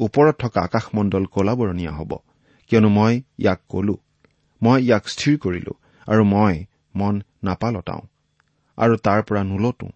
ওপৰত 0.00 0.34
থকা 0.38 0.60
আকাশমণ্ডল 0.60 1.24
কলাবৰণীয়া 1.24 1.92
হ'ব। 1.92 2.12
কিয়নো 2.70 2.88
মই 2.98 3.14
ইয়াক 3.42 3.60
কলো। 3.68 3.96
মই 4.62 4.78
ইয়াক 4.86 5.04
স্থিৰ 5.14 5.34
কৰিলো 5.44 5.72
আৰু 6.06 6.22
মই 6.34 6.54
মন 6.94 7.14
নাপালতাওঁ 7.44 8.04
আৰু 8.78 8.94
তাৰ 9.06 9.20
পৰা 9.28 9.42
নোলতো 9.50 9.86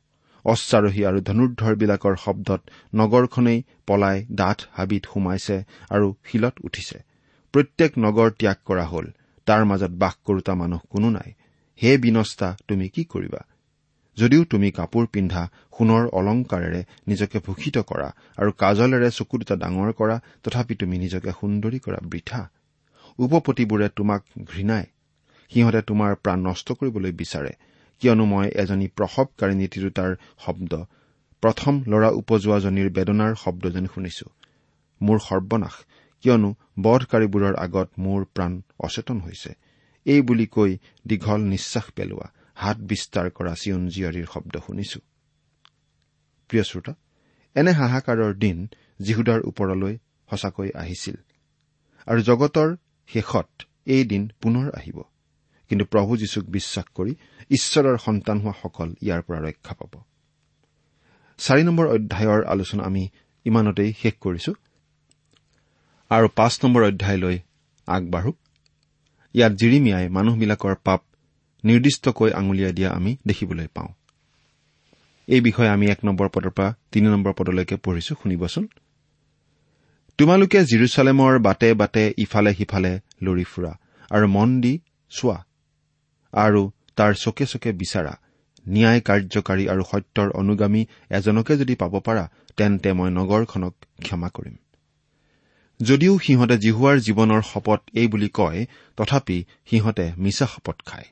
অশ্বাৰোহী 0.44 1.02
আৰু 1.08 1.18
ধনুৰ্ধৰবিলাকৰ 1.28 2.14
শব্দত 2.24 2.60
নগৰখনেই 2.94 3.58
পলাই 3.86 4.16
ডাঠ 4.32 4.58
হাবিত 4.72 5.04
সোমাইছে 5.12 5.56
আৰু 5.90 6.06
শিলত 6.28 6.54
উঠিছে। 6.64 6.98
প্ৰত্যেক 7.54 7.92
নগৰ 7.98 8.28
ত্যাগ 8.30 8.58
কৰা 8.64 8.84
হল। 8.84 9.06
তাৰ 9.46 9.62
মাজত 9.64 9.92
বাস 10.02 10.14
কৰোতা 10.26 10.52
মানুহ 10.54 10.80
কোনো 10.90 11.08
নাই। 11.10 11.30
হে 11.80 11.90
বিনষ্টা 11.98 12.48
তুমি 12.68 12.86
কি 12.88 13.02
কৰিবা? 13.04 13.40
যদিও 14.16 14.42
তুমি 14.44 14.68
কাপোৰ 14.70 15.04
পিন্ধা 15.06 15.42
সোণৰ 15.74 16.04
অলংকাৰেৰে 16.18 16.80
নিজকে 17.08 17.38
ভূষিত 17.46 17.76
কৰা 17.90 18.08
আৰু 18.38 18.50
কাজলেৰে 18.62 19.08
চকু 19.10 19.34
দুটা 19.38 19.56
ডাঙৰ 19.56 19.90
কৰা 19.92 20.16
তথাপি 20.42 20.74
তুমি 20.74 20.96
নিজকে 20.98 21.30
সুন্দৰী 21.40 21.78
কৰা 21.78 21.98
বৃথা। 22.02 22.40
উপপতিবোৰে 23.18 23.88
তোমাক 23.98 24.22
ঘৃণাই 24.44 24.86
সিহঁতে 25.50 25.80
তোমাৰ 25.90 26.12
প্ৰাণ 26.22 26.38
নষ্ট 26.48 26.68
কৰিবলৈ 26.78 27.12
বিচাৰে 27.20 27.52
কিয়নো 28.02 28.24
মই 28.32 28.46
এজনী 28.62 28.86
প্ৰসৱকাৰিণী 28.96 29.66
তিৰোতাৰ 29.74 30.10
শব্দ। 30.44 30.72
প্ৰথম 31.42 31.74
ল'ৰা 31.90 32.10
উপজোৱাজনীৰ 32.20 32.88
বেদনাৰ 32.90 33.32
শব্দ 33.34 33.64
যেন 33.74 33.86
শুনিছো। 33.94 34.26
মোৰ 35.00 35.18
সৰ্বনাশ 35.18 35.74
কিয়নো 36.24 36.50
বধকাৰীবোৰৰ 36.80 37.54
আগত 37.56 37.88
মোৰ 37.98 38.20
প্ৰাণ 38.34 38.52
অচেতন 38.78 39.18
হৈছে। 39.20 39.50
এই 40.06 40.20
বুলি 40.22 40.46
কৈ 40.46 40.70
দীঘল 41.06 41.40
নিশ্বাস 41.52 41.86
পেলোৱা 41.96 42.26
হাত 42.54 42.76
বিস্তাৰ 42.90 43.26
কৰা 43.30 43.54
চিয়ন 43.54 43.82
জীয়ৰীৰ 43.88 44.26
শব্দ 44.32 44.54
শুনিছো। 44.66 45.00
প্ৰিয় 46.50 46.64
শ্ৰোতা 46.64 46.92
এনে 47.56 47.72
হাহাকাৰৰ 47.72 48.32
দিন 48.34 48.58
জিহুদাৰ 49.02 49.40
ওপৰলৈ 49.40 49.94
সঁচাকৈ 50.28 50.68
আহিছিল। 50.74 51.16
আৰু 52.06 52.20
জগতৰ 52.22 52.68
শেষত 53.06 53.48
এই 53.86 54.04
দিন 54.04 54.30
পুনৰ 54.42 54.70
আহিব। 54.74 55.02
কিন্তু 55.68 55.84
প্ৰভু 55.84 56.16
যীশুক 56.16 56.44
বিশ্বাস 56.44 56.84
কৰি 56.94 57.14
ঈশ্বৰৰ 57.50 57.98
সন্তান 57.98 58.40
হোৱাসকল 58.40 58.94
ইয়াৰ 59.02 59.22
পৰা 59.22 59.40
ৰক্ষা 59.40 59.74
পাব। 59.74 60.02
চাৰি 61.38 61.62
নম্বৰ 61.62 61.86
অধ্যায়ৰ 61.86 62.44
আলোচনা 62.44 62.84
আমি 62.84 63.08
ইমানতেই 63.44 63.92
শেষ 64.02 64.14
কৰিছো। 64.20 64.52
আৰু 66.10 66.28
পাঁচ 66.36 66.64
নম্বৰ 66.64 66.82
অধ্যায়লৈ 66.84 67.38
আগবাঢ়ো। 67.86 68.32
ইয়াত 69.34 69.52
জিৰিমিয়াই 69.52 70.08
মানুহবিলাকৰ 70.08 70.74
পাপ 70.84 71.02
নিৰ্দিষ্টকৈ 71.64 72.30
আঙুলিয়াই 72.32 72.72
দিয়া 72.72 72.90
আমি 72.90 73.16
দেখিবলৈ 73.26 73.66
পাওঁ। 73.66 73.88
এই 75.26 75.40
বিষয়ে 75.40 75.68
আমি 75.68 75.86
এক 75.90 76.04
নম্বৰ 76.04 76.28
পদৰ 76.28 76.50
পৰা 76.50 76.74
তিনি 76.92 77.08
নম্বৰ 77.08 77.32
পদলৈকে 77.32 77.76
পঢ়িছো 77.76 78.14
শুনিবচোন। 78.22 78.68
তোমালোকে 80.18 80.60
জিৰচালেমৰ 80.64 81.38
বাটে 81.38 81.68
বাটে 81.74 82.04
ইফালে 82.18 82.52
সিফালে 82.54 82.92
লৰি 83.22 83.44
ফুৰা 83.44 83.72
আৰু 84.10 84.26
মন 84.26 84.60
দি 84.60 84.74
চোৱা 85.10 85.38
আৰু 86.32 86.62
তাৰ 86.96 87.12
চকে 87.14 87.46
চকে 87.46 87.72
বিচাৰা। 87.72 88.14
ন্যায় 88.68 89.00
কাৰ্যকাৰী 89.00 89.64
আৰু 89.68 89.82
সত্যৰ 89.90 90.28
অনুগামী 90.30 90.82
এজনকে 91.10 91.56
যদি 91.56 91.74
পাব 91.74 91.94
পাৰা 92.00 92.24
তেন্তে 92.56 92.92
মই 92.92 93.10
নগৰখনক 93.10 93.74
ক্ষমা 94.02 94.28
কৰিম। 94.28 94.56
যদিও 95.80 96.18
সিহঁতে 96.18 96.56
জিহুৱাৰ 96.58 96.96
জীৱনৰ 97.00 97.42
শপত 97.42 97.80
এই 97.94 98.06
বুলি 98.06 98.28
কয় 98.28 98.66
তথাপি 98.96 99.38
সিহঁতে 99.70 100.06
মিছা 100.18 100.46
শপত 100.46 100.76
খায়। 100.86 101.08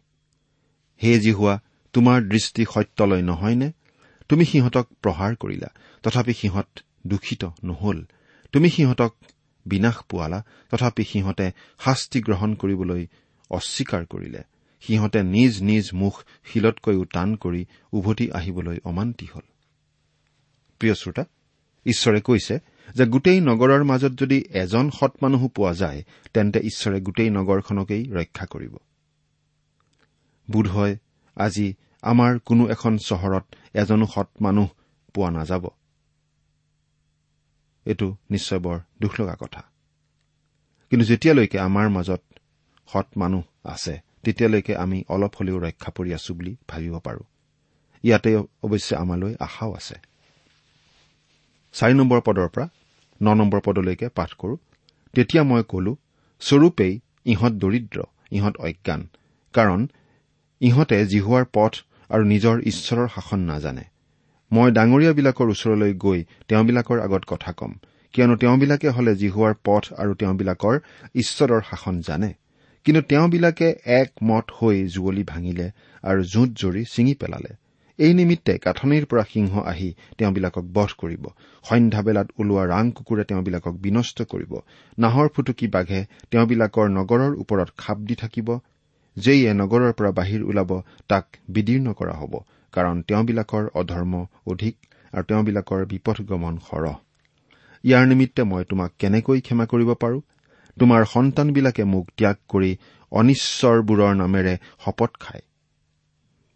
হে 1.01 1.19
জিহুৱা 1.19 1.55
তোমাৰ 1.95 2.19
দৃষ্টি 2.29 2.63
সত্যলৈ 2.75 3.23
নহয়নে? 3.23 3.69
তুমি 4.29 4.45
সিহঁতক 4.45 4.87
প্ৰহাৰ 5.03 5.33
কৰিলা 5.37 5.69
তথাপি 6.03 6.33
সিহঁত 6.33 6.69
দূষিত 7.07 7.43
নহল। 7.65 7.99
তুমি 8.55 8.71
সিহঁতক 8.71 9.15
বিনাশ 9.67 9.97
পোৱালা 10.09 10.45
তথাপি 10.71 11.05
সিহঁতে 11.05 11.51
শাস্তি 11.79 12.21
গ্ৰহণ 12.21 12.55
কৰিবলৈ 12.55 13.07
অস্বীকাৰ 13.51 14.07
কৰিলে। 14.07 14.43
সিহঁতে 14.81 15.23
নিজ 15.23 15.63
নিজ 15.63 15.91
মুখ 15.93 16.25
শিলতকৈও 16.45 17.05
টান 17.05 17.35
কৰি 17.35 17.67
উভতি 17.93 18.31
আহিবলৈ 18.31 18.79
অমান্তি 18.85 19.27
হল। 19.35 19.43
প্ৰিয় 20.79 20.95
শ্ৰোতা 20.95 21.25
ঈশ্বৰে 21.87 22.21
কৈছে 22.21 22.59
যে 22.95 23.07
গোটেই 23.07 23.41
নগৰৰ 23.41 23.85
মাজত 23.85 24.13
যদি 24.19 24.45
এজন 24.51 24.91
সৎ 24.91 25.13
মানুহো 25.23 25.49
পোৱা 25.49 25.75
যায় 25.75 26.05
তেন্তে 26.35 26.59
ঈশ্বৰে 26.61 27.01
গোটেই 27.01 27.31
নগৰখনকেই 27.31 28.05
ৰক্ষা 28.05 28.47
কৰিব। 28.47 28.77
বোধহয় 30.51 30.97
আজি 31.37 31.75
আমাৰ 32.03 32.39
কোনো 32.39 32.69
এখন 32.69 32.99
চহৰত 32.99 33.45
এজনো 33.75 34.07
সৎ 34.07 34.29
মানুহ 34.41 34.69
পোৱা 35.15 35.31
নাযাব। 35.31 35.69
এইটো 37.87 38.17
নিশ্চয় 38.31 38.59
বৰ 38.59 38.79
দুখ 39.03 39.21
লগা 39.21 39.37
কথা। 39.41 39.63
কিন্তু 40.91 41.05
যেতিয়ালৈকে 41.07 41.59
আমাৰ 41.59 41.89
মাজত 41.89 42.23
সৎ 42.93 43.07
মানুহ 43.17 43.43
আছে 43.65 43.95
তেতিয়ালৈকে 44.25 44.77
আমি 44.77 45.05
অলপ 45.09 45.33
হলেও 45.41 45.59
ৰক্ষা 45.59 45.91
পৰি 45.97 46.15
আছো 46.15 46.35
বুলি 46.35 46.57
ভাবিব 46.69 46.99
পাৰো। 46.99 47.23
ইয়াতে 48.05 48.37
অৱশ্যে 48.37 48.97
আমালৈ 48.97 49.35
আশাও 49.41 49.73
আছে। 49.75 49.97
চাৰি 51.73 51.95
নম্বৰ 51.95 52.21
পদৰ 52.21 52.49
পৰা 52.49 52.67
ন 53.23 53.35
নম্বৰ 53.35 53.61
পদলৈকে 53.65 54.09
পাঠ 54.09 54.31
কৰো। 54.33 54.57
তেতিয়া 55.15 55.43
মই 55.43 55.63
কলো 55.69 55.97
স্বৰূপেই 56.41 57.01
ইহঁত 57.27 57.53
দৰিদ্ৰ 57.53 57.99
ইহঁত 58.33 58.57
অজ্ঞান। 58.57 59.09
কাৰণ 59.55 59.81
ইহঁতে 60.61 61.07
জিহুৱাৰ 61.07 61.45
পথ 61.53 61.73
আৰু 62.09 62.25
নিজৰ 62.25 62.61
ঈশ্বৰৰ 62.61 63.09
শাসন 63.09 63.41
নাজানে। 63.41 63.85
মই 64.51 64.69
ডাঙৰীয়াবিলাকৰ 64.71 65.49
ওচৰলৈ 65.55 65.93
গৈ 65.95 66.21
তেওঁবিলাকৰ 66.49 66.99
আগত 67.01 67.23
কথা 67.27 67.53
কম 67.53 67.73
কিয়নো 68.15 68.35
তেওঁবিলাকে 68.37 68.89
হলে 68.97 69.13
জিহুৱাৰ 69.17 69.55
পথ 69.67 69.85
আৰু 70.03 70.13
তেওঁবিলাকৰ 70.15 70.75
ঈশ্বৰৰ 71.15 71.63
শাসন 71.71 72.01
জানে। 72.01 72.31
কিন্তু 72.87 73.01
তেওঁবিলাকে 73.03 73.69
একমত 73.99 74.47
হৈ 74.59 74.77
যুৱলি 74.95 75.25
ভাঙিলে 75.33 75.67
আৰু 76.03 76.21
জোঁট 76.33 76.51
জৰি 76.63 76.83
ছিঙি 76.85 77.15
পেলালে। 77.15 77.53
এই 77.99 78.13
নিমিত্তে 78.15 78.55
কাঠনিৰ 78.59 79.05
পৰা 79.11 79.25
সিংহ 79.33 79.53
আহি 79.73 79.89
তেওঁবিলাকক 80.19 80.65
বধ 80.77 80.91
কৰিব। 80.99 81.25
সন্ধ্যাবেলাত 81.65 82.29
ওলোৱা 82.39 82.65
ৰাং 82.67 82.85
কুকুৰে 82.97 83.25
তেওঁবিলাকক 83.25 83.75
বিনষ্ট 83.85 84.19
কৰিব। 84.23 84.53
নাহৰ 84.99 85.27
ফুটুকি 85.35 85.67
বাঘে 85.67 86.01
তেওঁবিলাকৰ 86.31 86.87
নগৰৰ 86.99 87.33
ওপৰত 87.43 87.69
খাপ 87.79 87.99
দি 88.09 88.15
থাকিব। 88.15 88.49
যেয়ে 89.17 89.51
নগৰৰ 89.55 89.93
পৰা 89.99 90.11
বাহিৰ 90.11 90.43
ওলাব 90.51 90.71
তাক 91.09 91.25
বিদীৰ্ণ 91.49 91.93
কৰা 91.93 92.15
হ'ব। 92.21 92.35
কাৰণ 92.75 93.03
তেওঁবিলাকৰ 93.09 93.65
অধৰ্ম 93.75 94.15
অধিক 94.47 94.75
আৰু 95.13 95.25
তেওঁবিলাকৰ 95.29 95.81
বিপথগমন 95.93 96.55
সৰহ। 96.69 96.95
ইয়াৰ 97.85 98.05
নিমিত্তে 98.07 98.43
মই 98.45 98.63
তোমাক 98.65 98.91
কেনেকৈ 98.99 99.41
ক্ষমা 99.41 99.67
কৰিব 99.67 99.91
পাৰো? 100.03 100.19
তোমাৰ 100.77 101.03
সন্তানবিলাকে 101.05 101.85
মোক 101.85 102.07
ত্যাগ 102.19 102.37
কৰি 102.49 102.71
অনিশ্বৰবোৰৰ 103.13 104.15
নামেৰে 104.15 104.55
শপত 104.85 105.13
খায়। 105.21 105.45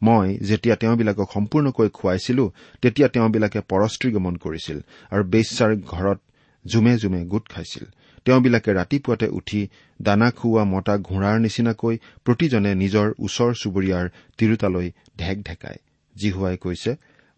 মই 0.02 0.28
যেতিয়া 0.48 0.76
তেওঁবিলাকক 0.76 1.28
সম্পূৰ্ণকৈ 1.34 1.88
খুৱাইছিলো 1.88 2.44
তেতিয়া 2.82 3.08
তেওঁবিলাকে 3.08 3.60
পৰস্ত্ৰীগমন 3.72 4.34
কৰিছিল 4.36 4.78
আৰু 5.12 5.22
বেশ্যাৰ 5.34 5.72
ঘৰত 5.92 6.18
জুমে 6.64 6.94
জুমে 6.98 7.20
গোট 7.24 7.44
খাইছিল। 7.48 7.84
তেওঁবিলাকে 8.26 8.70
ৰাতিপুৱাতে 8.72 9.26
উঠি 9.38 9.60
দানা 10.02 10.28
খুওৱা 10.30 10.64
মতা 10.64 10.94
ঘোঁৰাৰ 11.08 11.36
নিচিনাকৈ 11.40 11.94
প্ৰতিজনে 12.24 12.72
নিজৰ 12.74 13.06
ওচৰ 13.18 13.50
চুবুৰীয়াৰ 13.60 14.06
তিৰোতালৈ 14.38 14.88
ঢেক 15.18 15.36
ঢেকায়। 15.42 15.78
জিহুৱাই 16.20 16.56
কৈছে 16.56 16.90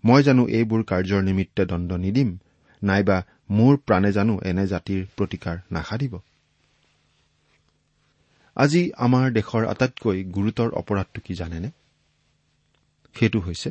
মই 0.05 0.21
জানো 0.23 0.43
এইবোৰ 0.49 0.83
কাৰ্যৰ 0.85 1.23
নিমিত্তে 1.23 1.63
দণ্ড 1.67 1.91
নিদিম 1.93 2.31
নাইবা 2.83 3.19
মোৰ 3.51 3.75
প্ৰাণে 3.87 4.11
জানো 4.13 4.35
এনে 4.45 4.65
জাতিৰ 4.67 5.01
প্ৰতিকাৰ 5.17 5.57
নাসাদিব 5.71 6.15
আজি 8.57 8.83
আমাৰ 8.97 9.27
দেশৰ 9.33 9.67
আটাইতকৈ 9.67 10.19
গুৰুতৰ 10.25 10.71
অপৰাধটো 10.73 11.21
কি 11.25 11.35
জানেনে? 11.35 11.69
সেইটো 13.17 13.39
হৈছে 13.41 13.71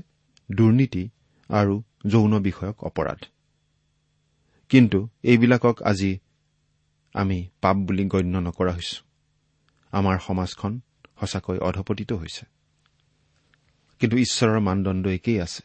দুৰ্নীতি 0.49 1.03
আৰু 1.49 1.75
যৌন 2.05 2.33
বিষয়ক 2.39 2.77
অপৰাধ। 2.83 3.19
কিন্তু 4.71 4.99
এইবিলাকক 5.23 5.75
আজি 5.83 6.11
আমি 7.15 7.37
পাপ 7.61 7.77
বুলি 7.77 8.03
গণ্য 8.05 8.35
নকৰা 8.37 8.71
হৈছো। 8.73 8.97
আমাৰ 9.93 10.15
সমাজখন 10.27 10.71
সঁচাকৈ 11.19 11.57
অধপতিত 11.59 12.11
হৈছে। 12.13 12.43
কিন্তু 14.01 14.17
ঈশ্বৰৰ 14.17 14.59
মানদণ্ড 14.59 15.07
একেই 15.07 15.41
আছে। 15.41 15.63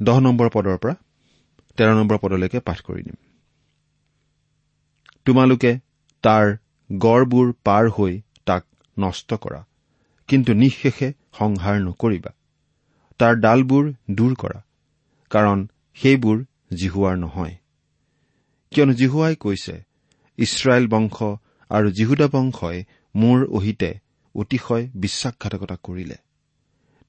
দহ 0.00 0.18
নম্বৰ 0.20 0.48
পদৰ 0.48 0.76
পৰা 0.78 0.94
তেৰ 1.76 1.88
নম্বৰ 1.94 2.18
পদলৈকে 2.18 2.58
পাঠ 2.60 2.78
কৰি 2.80 3.02
দিম। 3.02 3.16
তোমালোকে 5.24 5.78
তাৰ 6.24 6.46
গড়বোৰ 6.90 7.52
পাৰ 7.64 7.84
হৈ 7.90 8.22
তাক 8.44 8.64
নষ্ট 8.98 9.34
কৰা 9.34 9.60
কিন্তু 10.28 10.50
নিঃশেষে 10.52 11.08
সংহাৰ 11.38 11.76
নকৰিবা। 11.80 12.32
তাৰ 13.20 13.34
ডালবোৰ 13.36 13.84
দূৰ 14.10 14.32
কৰা 14.34 14.60
কাৰণ 15.30 15.58
সেইবোৰ 15.94 16.38
জিহুৱাৰ 16.74 17.16
নহয়। 17.16 17.54
কিয়নো 18.72 18.92
জিহুৱাই 18.92 19.34
কৈছে 19.36 19.74
ইছৰাইল 20.38 20.86
বংশ 20.88 21.16
আৰু 21.70 21.88
জিহুদা 21.90 22.26
বংশই 22.28 22.78
মোৰ 23.14 23.38
অহিতে 23.50 23.90
অতিশয় 24.34 24.84
বিশ্বাসঘাতকতা 24.94 25.76
কৰিলে। 25.82 26.16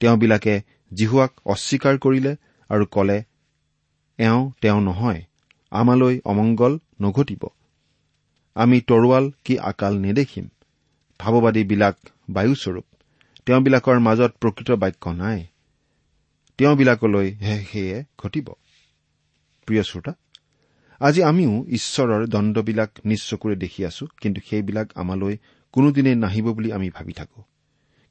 তেওঁবিলাকে 0.00 0.54
জিহুৱাক 0.94 1.32
অস্বীকাৰ 1.46 1.98
কৰিলে 1.98 2.32
আৰু 2.70 2.84
কলে 2.86 3.18
এওঁ 4.18 4.52
তেওঁ 4.62 4.80
নহয় 4.80 5.20
আমালৈ 5.70 6.20
অমংগল 6.24 6.78
নঘটিব। 7.00 7.42
আমি 8.54 8.80
তৰোৱাল 8.80 9.24
কি 9.44 9.58
আকাল 9.58 9.98
নেদেখিম? 9.98 10.46
ভাৱবাদীবিলাক 11.20 11.96
বায়ুস্বৰূপ 12.30 12.84
তেওঁবিলাকৰ 13.46 13.98
মাজত 13.98 14.32
প্ৰকৃত 14.40 14.70
বাক্য 14.70 15.08
নাই। 15.08 15.46
তেওঁবিলাকলৈ 16.58 17.28
সেয়ে 17.70 18.04
ঘটিব। 18.18 18.46
প্ৰিয় 19.66 19.82
শ্ৰোতা 19.82 20.12
আজি 21.00 21.22
আমিও 21.22 21.64
ঈশ্বৰৰ 21.68 22.26
দণ্ডবিলাক 22.26 22.90
নিজ 23.04 23.20
চকুৰে 23.28 23.56
দেখি 23.56 23.84
আছো 23.84 24.06
কিন্তু 24.20 24.40
সেইবিলাক 24.50 24.88
আমালৈ 24.94 25.36
কোনোদিনেই 25.76 26.16
নাহিব 26.24 26.46
বুলি 26.56 26.68
আমি 26.72 26.88
ভাবি 26.96 27.14
থাকো। 27.20 27.40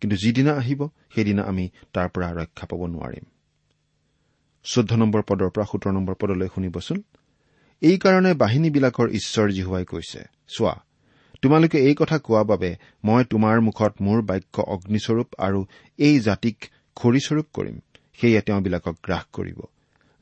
কিন্তু 0.01 0.15
যিদিনা 0.15 0.51
আহিব 0.61 0.81
সেইদিনা 1.13 1.43
আমি 1.51 1.65
তাৰ 1.93 2.07
পৰা 2.13 2.27
ৰক্ষা 2.39 2.65
পাব 2.69 2.81
নোৱাৰিম। 2.93 3.25
চৈধ্য 4.65 4.93
নম্বৰ 5.01 5.21
পদৰ 5.29 5.49
পৰা 5.55 5.65
সোতৰ 5.71 5.91
নম্বৰ 5.97 6.15
পদলৈ 6.21 6.47
শুনিবচোন। 6.55 6.97
এইকাৰণে 7.81 8.31
বাহিনীবিলাকৰ 8.33 9.07
ঈশ্বৰ 9.19 9.47
জিহুৱাই 9.57 9.85
কৈছে 9.85 10.21
চোৱা 10.47 10.75
তোমালোকে 11.41 11.77
এই 11.87 11.95
কথা 11.99 12.17
কোৱা 12.25 12.43
বাবে 12.51 12.71
মই 13.05 13.21
তোমাৰ 13.31 13.55
মুখত 13.67 13.93
মোৰ 14.01 14.19
বাক্য 14.29 14.55
অগ্নিস্বৰূপ 14.75 15.29
আৰু 15.37 15.59
এই 15.99 16.15
জাতিক 16.19 16.57
খৰিস্বৰূপ 16.97 17.47
কৰিম। 17.53 17.77
সেয়ে 18.19 18.41
তেওঁবিলাকক 18.41 18.95
গ্ৰাস 19.05 19.25
কৰিব। 19.33 19.59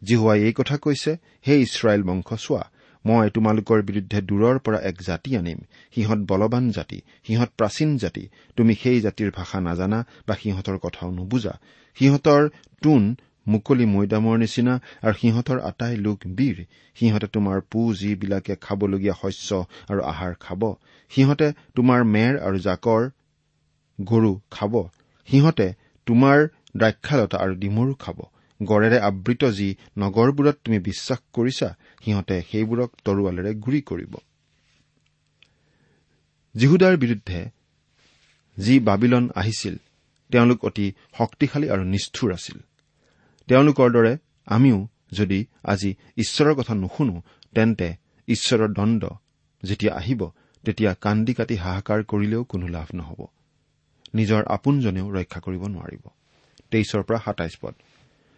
জিহুৱাই 0.02 0.40
এই 0.48 0.54
কথা 0.54 0.76
কৈছে 0.78 1.12
হে 1.48 1.54
ইছৰাইল 1.66 2.02
বংশ 2.04 2.30
চোৱা 2.46 2.64
মই 3.06 3.30
তোমালোকৰ 3.36 3.80
বিৰুদ্ধে 3.90 4.20
দূৰৰ 4.22 4.60
পৰা 4.66 4.80
এক 4.90 4.98
জাতি 5.02 5.32
আনিম। 5.38 5.60
সিহঁত 5.96 6.20
বলৱান 6.32 6.66
জাতি 6.72 7.00
সিহঁত 7.28 7.50
প্ৰাচীন 7.58 7.90
জাতি। 7.98 8.24
তুমি 8.58 8.74
সেই 8.84 9.00
জাতিৰ 9.02 9.30
ভাষা 9.36 9.60
নাজানা 9.60 10.00
বা 10.28 10.34
সিহঁতৰ 10.36 10.78
কথাও 10.78 11.10
নুবুজা। 11.12 11.54
সিহঁতৰ 11.98 12.42
তোন 12.82 13.04
মুকলি 13.48 13.86
মৈদামৰ 13.86 14.36
নিচিনা 14.38 14.74
আৰু 15.04 15.14
সিহঁতৰ 15.22 15.60
আটাই 15.60 15.96
লোক 15.98 16.20
বীৰ। 16.38 16.58
সিহঁতে 16.98 17.28
তোমাৰ 17.28 17.58
পু 17.72 17.80
যিবিলাকে 17.94 18.54
খাবলগীয়া 18.56 19.16
শস্য 19.22 19.50
আৰু 19.90 20.02
আহাৰ 20.12 20.34
খাব। 20.40 20.62
সিহঁতে 21.12 21.48
তোমাৰ 21.76 22.00
মেৰ 22.06 22.34
আৰু 22.40 22.58
জাকৰ 22.60 23.02
গৰু 24.00 24.32
খাব। 24.52 24.74
সিহঁতে 25.28 25.68
তোমাৰ 26.08 26.38
দ্ৰাক্ষালতা 26.78 27.38
আৰু 27.38 27.54
ডিমৰু 27.56 27.94
খাব। 28.00 28.18
গড়েৰে 28.66 29.00
আবৃত 29.00 29.44
যি 29.52 29.76
নগৰবোৰত 29.98 30.56
তুমি 30.64 30.80
বিশ্বাস 30.80 31.20
কৰিছা 31.34 31.68
সিহঁতে 32.06 32.36
সেইবোৰক 32.52 32.90
তৰোৱালেৰে 33.06 33.52
গুৰি 33.56 33.82
কৰিব। 33.82 34.14
জিহুদাৰ 36.56 36.98
বিৰুদ্ধে 36.98 37.40
যি 38.58 38.80
বাবিলন 38.80 39.30
আহিছিল 39.36 39.76
তেওঁলোক 40.32 40.66
অতি 40.66 40.86
শক্তিশালী 41.18 41.68
আৰু 41.70 41.84
নিষ্ঠুৰ 41.84 42.34
আছিল। 42.34 42.58
তেওঁলোকৰ 43.48 43.90
দৰে 43.92 44.18
আমিও 44.46 44.88
যদি 45.12 45.46
আজি 45.64 45.90
ঈশ্বৰৰ 46.18 46.54
কথা 46.54 46.74
নুশুনো 46.74 47.16
তেন্তে 47.56 47.90
ঈশ্বৰৰ 48.28 48.70
দণ্ড 48.74 49.04
যেতিয়া 49.64 49.94
আহিব 49.96 50.22
তেতিয়া 50.64 50.92
কান্দি 50.94 51.34
কাটি 51.34 51.56
হাহাকাৰ 51.56 52.04
কৰিলেও 52.04 52.44
কোনো 52.44 52.68
লাভ 52.68 52.88
নহ'ব। 52.96 53.22
নিজৰ 54.16 54.42
আপোনজনেও 54.46 55.08
ৰক্ষা 55.12 55.40
কৰিব 55.40 55.64
নোৱাৰিব। 55.68 56.04
তেইছৰ 56.72 57.04
পৰা 57.04 57.20
সাতাইছ 57.26 57.54
পদ। 57.62 57.74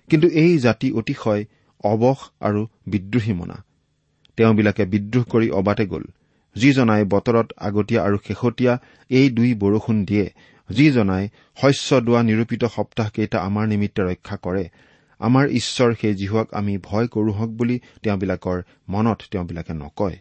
কিন্তু 0.10 0.28
এই 0.44 0.58
জাতি 0.58 0.88
অতিশয় 0.92 1.44
অৱস 1.84 2.20
আৰু 2.40 2.62
বিদ্ৰোহী 2.88 3.34
মনা। 3.34 3.58
তেওঁবিলাকে 4.38 4.84
বিদ্ৰোহ 4.86 5.24
কৰি 5.24 5.48
অবাতে 5.50 5.86
গ'ল। 5.86 6.04
যিজনাই 6.56 7.04
বতৰত 7.04 7.48
আগতীয়া 7.58 8.02
আৰু 8.04 8.18
শেহতীয়া 8.28 8.74
এই 9.10 9.28
দুই 9.30 9.52
বৰষুণ 9.54 9.98
দিয়ে 10.06 10.28
যিজনাই 10.70 11.24
শস্য 11.62 11.90
দোৱা 12.02 12.22
নিৰূপিত 12.24 12.64
সপ্তাহকেইটা 12.66 13.38
আমাৰ 13.40 13.66
নিমিত্তে 13.68 14.02
ৰক্ষা 14.02 14.36
কৰে 14.38 14.64
আমাৰ 15.20 15.46
ঈশ্বৰ 15.50 15.90
সেই 16.02 16.16
জীহুৱাক 16.16 16.48
আমি 16.54 16.74
ভয় 16.78 17.08
কৰোঁহক 17.08 17.50
বুলি 17.50 17.76
তেওঁবিলাকৰ 18.04 18.58
মনত 18.90 19.20
তেওঁবিলাকে 19.32 19.74
নকয়। 19.74 20.18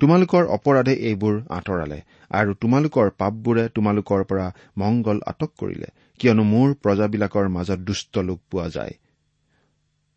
তোমালোকৰ 0.00 0.44
অপৰাধে 0.46 0.94
এইবোৰ 1.08 1.34
আঁতৰালে 1.50 2.00
আৰু 2.30 2.50
তোমালোকৰ 2.54 3.06
পাপবোৰে 3.18 3.64
তোমালোকৰ 3.68 4.24
পৰা 4.24 4.46
মংগল 4.78 5.18
আটক 5.26 5.50
কৰিলে। 5.58 5.88
কিয়নো 6.20 6.42
মোৰ 6.42 6.74
প্ৰজাবিলাকৰ 6.74 7.48
মাজত 7.48 7.80
দুষ্ট 7.80 8.14
লোক 8.18 8.40
পোৱা 8.50 8.68
যায়। 8.68 8.94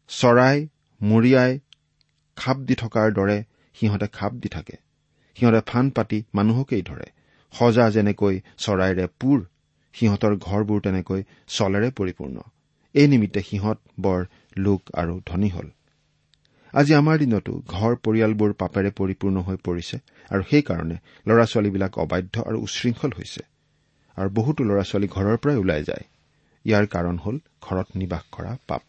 চৰাই 0.09 0.57
মৰিয়াই 1.01 1.59
খাপ 2.37 2.57
দি 2.57 2.75
থকাৰ 2.75 3.07
দৰে 3.13 3.37
সিহঁতে 3.75 4.07
খাপ 4.07 4.33
দি 4.33 4.49
থাকে। 4.49 4.75
সিহঁতে 5.37 5.61
ফান 5.67 5.89
পাতি 5.89 6.19
মানুহকেই 6.33 6.81
ধৰে। 6.81 7.07
সজা 7.53 7.85
যেনেকৈ 7.89 8.35
চৰাইৰে 8.57 9.05
পুৰ 9.19 9.39
সিহঁতৰ 9.95 10.33
ঘৰবোৰ 10.37 10.79
তেনেকৈ 10.81 11.21
চলেৰে 11.47 11.89
পৰিপূৰ্ণ। 11.91 12.37
এই 12.95 13.07
নিমিত্তে 13.07 13.41
সিহঁত 13.41 13.79
বৰ 14.01 14.25
লোক 14.57 14.81
আৰু 14.93 15.13
ধনী 15.25 15.49
হল। 15.49 15.67
আজি 16.73 16.93
আমাৰ 16.93 17.17
দিনতো 17.17 17.51
ঘৰ 17.67 17.95
পৰিয়ালবোৰ 17.95 18.51
পাপেৰে 18.53 18.91
পৰিপূৰ্ণ 18.91 19.37
হৈ 19.41 19.57
পৰিছে 19.63 19.97
আৰু 20.31 20.43
সেইকাৰণে 20.49 20.97
ল'ৰা 21.27 21.45
ছোৱালীবিলাক 21.45 21.93
অবাধ্য 21.97 22.35
আৰু 22.41 22.57
উশৃংখল 22.61 23.11
হৈছে। 23.17 23.41
আৰু 24.19 24.29
বহুতো 24.29 24.61
ল'ৰা 24.63 24.83
ছোৱালী 24.89 25.07
ঘৰৰ 25.15 25.37
পৰাই 25.41 25.57
ওলাই 25.63 25.83
যায়। 25.83 26.03
ইয়াৰ 26.65 26.85
কাৰণ 26.93 27.15
হল 27.25 27.35
ঘৰত 27.65 27.87
নিবাস 27.95 28.23
কৰা 28.35 28.51
পাপ। 28.69 28.81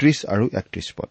ত্ৰিশ 0.00 0.18
আৰু 0.34 0.44
একত্ৰিশ 0.60 0.88
পদ। 0.98 1.10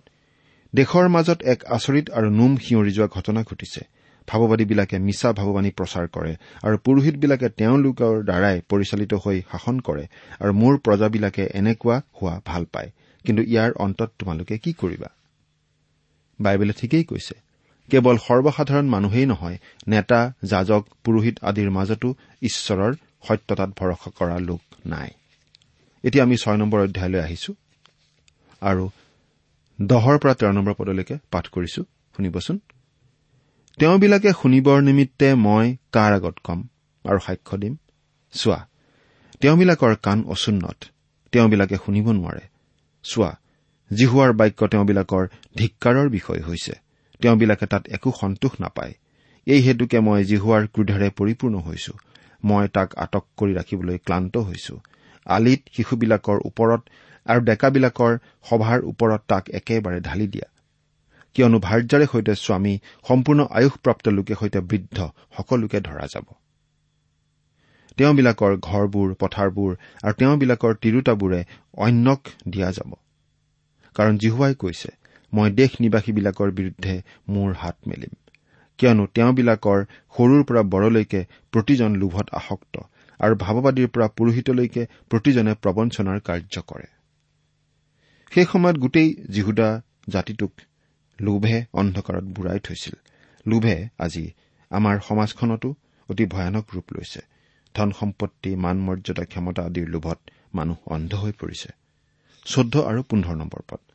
দেশৰ 0.74 1.06
মাজত 1.16 1.40
এক 1.54 1.60
আচৰিত 1.78 2.06
আৰু 2.18 2.28
নোম 2.40 2.54
সিঁয়ৰি 2.58 2.92
যোৱা 2.92 3.08
ঘটনা 3.08 3.42
ঘটিছে। 3.44 3.82
ভাৱবাদীবিলাকে 4.28 4.98
মিছা 5.00 5.30
ভাৱবাণী 5.40 5.72
প্ৰচাৰ 5.78 6.06
কৰে 6.08 6.34
আৰু 6.64 6.76
পুৰোহিতবিলাকে 6.86 7.48
তেওঁলোকৰ 7.60 8.14
দ্বাৰাই 8.24 8.58
পৰিচালিত 8.70 9.14
হৈ 9.24 9.38
শাসন 9.52 9.80
কৰে 9.80 10.06
আৰু 10.40 10.52
মোৰ 10.54 10.74
প্ৰজাবিলাকে 10.86 11.44
এনেকুৱা 11.54 11.98
হোৱা 12.18 12.36
ভাল 12.46 12.64
পায়। 12.74 12.90
কিন্তু 13.26 13.42
ইয়াৰ 13.44 13.72
অন্তত 13.86 14.10
তোমালোকে 14.20 14.56
কি 14.58 14.72
কৰিবা? 14.74 15.10
বাইবেলে 16.40 16.74
ঠিকেই 16.74 17.04
কৈছে 17.04 17.36
কেৱল 17.90 18.18
সৰ্বসাধাৰণ 18.18 18.88
মানুহেই 18.90 19.26
নহয় 19.26 19.58
নেতা 19.88 20.20
যাজক 20.44 20.84
পুৰোহিত 21.04 21.36
আদিৰ 21.42 21.70
মাজতো 21.70 22.10
ঈশ্বৰৰ 22.42 22.94
সত্যতাত 23.28 23.70
ভৰসা 23.80 24.10
কৰা 24.20 24.38
লোক 24.40 24.62
নাই। 24.86 25.10
এতিয়া 26.04 26.24
আমি 26.24 26.36
ছয় 26.38 26.58
নম্বৰ 26.58 26.80
অধ্যায়লৈ 26.80 27.20
আহিছো 27.20 27.52
আৰু 28.62 28.84
দহৰ 29.80 30.16
পৰা 30.22 30.34
তেৰ 30.40 30.52
নম্বৰ 30.54 30.74
পদলৈকে 30.80 31.16
পাঠ 31.32 31.46
কৰিছো। 31.48 31.82
শুনিবচোন। 32.16 32.58
তেওঁবিলাকে 33.80 34.30
শুনিবৰ 34.42 34.78
নিমিত্তে 34.82 35.28
মই 35.46 35.66
কাৰ 35.92 36.12
আগত 36.14 36.36
কম 36.44 36.60
আৰু 37.06 37.20
সাক্ষ্য 37.26 37.56
দিম? 37.58 37.74
চোৱা 38.34 38.60
তেওঁবিলাকৰ 39.42 39.94
কাণ 40.02 40.18
অচুন্নত 40.34 40.80
তেওঁবিলাকে 41.34 41.78
শুনিব 41.86 42.08
নোৱাৰে। 42.12 42.44
চোৱা 43.04 43.32
জিহুৱাৰ 43.92 44.32
বাক্য 44.40 44.60
তেওঁবিলাকৰ 44.72 45.24
ধিক্কাৰৰ 45.58 46.08
বিষয় 46.10 46.42
হৈছে 46.48 46.74
তেওঁবিলাকে 47.22 47.66
তাত 47.66 47.84
একো 47.88 48.10
সন্তোষ 48.22 48.54
নাপায়। 48.60 48.94
এই 49.48 49.60
হেতুকে 49.66 50.00
মই 50.00 50.22
জিহুৱাৰ 50.32 50.64
ক্ৰোধেৰে 50.74 51.10
পৰিপূৰ্ণ 51.20 51.56
হৈছো 51.68 51.94
মই 52.44 52.68
তাক 52.68 52.90
আটক 52.96 53.24
কৰি 53.38 53.54
ৰাখিবলৈ 53.54 53.98
ক্লান্ত 53.98 54.36
হৈছো। 54.38 54.76
আলিত 55.28 55.62
শিশুবিলাকৰ 55.76 56.38
ওপৰত 56.46 56.82
আৰু 57.26 57.40
ডেকাবিলাকৰ 57.42 58.14
সভাৰ 58.50 58.80
ওপৰত 58.84 59.22
তাক 59.28 59.44
একেবাৰে 59.50 60.00
ঢালি 60.02 60.28
দিয়া। 60.28 60.48
কিয়নো 61.36 61.60
ভাৰ্যাৰে 61.60 62.06
সৈতে 62.06 62.34
স্বামী 62.36 62.74
সম্পূৰ্ণ 63.08 63.42
আয়ুসপ্ৰাপ্ত 63.50 64.06
লোকে 64.08 64.34
সৈতে 64.36 64.60
বৃদ্ধ 64.62 64.98
সকলোকে 65.38 65.80
ধৰা 65.80 66.06
যাব। 66.06 66.26
তেওঁবিলাকৰ 67.98 68.54
ঘৰবোৰ 68.60 69.14
পথাৰবোৰ 69.14 69.72
আৰু 70.04 70.14
তেওঁবিলাকৰ 70.14 70.74
তিৰোতাবোৰে 70.82 71.42
অন্যক 71.78 72.22
দিয়া 72.48 72.70
যাব। 72.72 72.92
কাৰণ 73.96 74.18
জিহুৱাই 74.18 74.54
কৈছে 74.56 74.90
মই 75.34 75.50
দেশ 75.52 75.72
নিবাসীবিলাকৰ 75.80 76.52
বিৰুদ্ধে 76.52 77.02
মোৰ 77.30 77.54
হাত 77.54 77.78
মেলিম। 77.88 78.23
কিয়নো 78.80 79.06
তেওঁবিলাকৰ 79.14 79.80
সৰুৰ 80.16 80.44
পৰা 80.44 80.62
বৰলৈকে 80.64 81.22
প্ৰতিজন 81.52 81.96
লোভত 81.96 82.28
আসক্ত 82.34 82.76
আৰু 83.20 83.36
ভাৱবাদীৰ 83.36 83.88
পৰা 83.88 84.08
পুৰোহিতলৈকে 84.08 84.84
প্ৰতিজনে 85.10 85.54
প্ৰবঞ্চনাৰ 85.54 86.20
কাৰ্য 86.20 86.62
কৰে। 86.68 86.88
সেই 88.32 88.46
সময়ত 88.46 88.78
গোটেই 88.78 89.10
জিহুদা 89.30 89.82
জাতিটোক 90.10 90.52
লোভে 91.22 91.66
অন্ধকাৰত 91.74 92.24
বুঢ়াই 92.24 92.60
থৈছিল। 92.60 92.96
লোভে 93.48 93.90
আজি 94.00 94.26
আমাৰ 94.72 95.00
সমাজখনতো 95.00 95.70
অতি 96.10 96.26
ভয়ানক 96.26 96.66
ৰূপ 96.76 96.94
লৈছে। 96.94 97.22
ধন 97.76 97.92
সম্পত্তি 97.92 98.56
মান 98.56 98.78
মৰ্যাদা 98.78 99.26
ক্ষমতা 99.26 99.62
আদিৰ 99.64 99.88
লোভত 99.90 100.20
মানুহ 100.54 100.78
অন্ধ 100.86 101.16
হৈ 101.16 101.32
পৰিছে। 101.32 101.70
চৈধ্য 102.46 102.80
আৰু 102.80 103.04
পোন্ধৰ 103.04 103.36
নম্বৰ 103.36 103.62
পদ। 103.68 103.93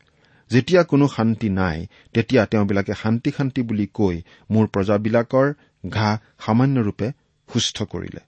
যেতিয়া 0.51 0.83
কোনো 0.83 1.05
শান্তি 1.07 1.49
নাই 1.49 1.77
তেতিয়া 2.13 2.45
তেওঁবিলাকে 2.45 2.93
শান্তি 2.93 3.29
শান্তি 3.37 3.61
বুলি 3.61 3.85
কৈ 3.93 4.15
মোৰ 4.51 4.65
প্ৰজাবিলাকৰ 4.73 5.47
ঘাঁ 5.89 6.15
সামান্যৰূপে 6.45 7.07
সুস্থ 7.49 7.77
কৰিলে। 7.83 8.21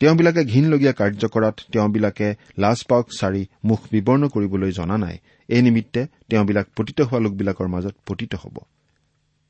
তেওঁবিলাকে 0.00 0.42
ঘীনলগীয়া 0.44 0.92
কাৰ্য 0.92 1.22
কৰাত 1.28 1.56
তেওঁবিলাকে 1.72 2.28
লাজ 2.58 2.78
পাওক 2.88 3.06
চাৰি 3.10 3.42
মুখ 3.64 3.80
বিৱৰ্ণ 3.92 4.22
কৰিবলৈ 4.28 4.70
জনা 4.72 4.96
নাই। 4.96 5.16
এই 5.48 5.62
নিমিত্তে 5.62 6.00
তেওঁবিলাক 6.28 6.66
পতিত 6.76 6.98
হোৱা 7.00 7.20
লোকবিলাকৰ 7.20 7.68
মাজত 7.68 7.94
পতিত 8.06 8.32
হ'ব। 8.34 8.56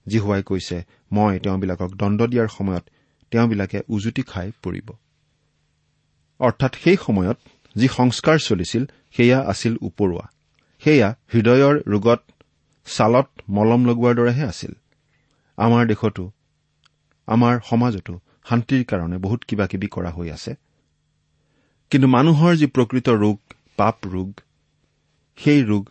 জিহুৱাই 0.07 0.43
কৈছে 0.43 0.77
মই 1.13 1.39
তেওঁবিলাকক 1.39 1.91
দণ্ড 1.95 2.21
দিয়াৰ 2.27 2.49
সময়ত 2.49 2.85
তেওঁবিলাকে 3.31 3.79
উজুতি 3.89 4.23
খাই 4.23 4.47
পৰিব। 4.63 4.89
অৰ্থাৎ 6.41 6.73
সেই 6.83 6.97
সময়ত 7.07 7.39
যি 7.77 7.87
সংস্কাৰ 7.89 8.37
চলিছিল 8.49 8.83
সেয়া 9.17 9.39
আছিল 9.53 9.75
ওপৰুৱা 9.83 10.25
সেয়া 10.85 11.09
হৃদয়ৰ 11.35 11.75
ৰোগত 11.87 12.21
ছালত 12.87 13.29
মলম 13.49 13.85
লগোৱাৰ 13.85 14.15
দৰেহে 14.15 14.45
আছিল। 14.45 14.73
আমাৰ 15.57 15.87
দেশতো 15.87 16.31
আমাৰ 17.27 17.61
সমাজতো 17.71 18.21
শান্তিৰ 18.49 18.85
কাৰণে 18.85 19.17
বহুত 19.19 19.41
কিবা 19.45 19.67
কিবি 19.67 19.87
কৰা 19.87 20.11
হৈ 20.11 20.31
আছে। 20.31 20.55
কিন্তু 21.91 22.09
মানুহৰ 22.09 22.57
যি 22.57 22.67
প্ৰকৃত 22.67 23.09
ৰোগ 23.09 23.39
পাপ 23.77 23.97
ৰোগ 24.07 24.33
সেই 25.37 25.63
ৰোগ 25.65 25.89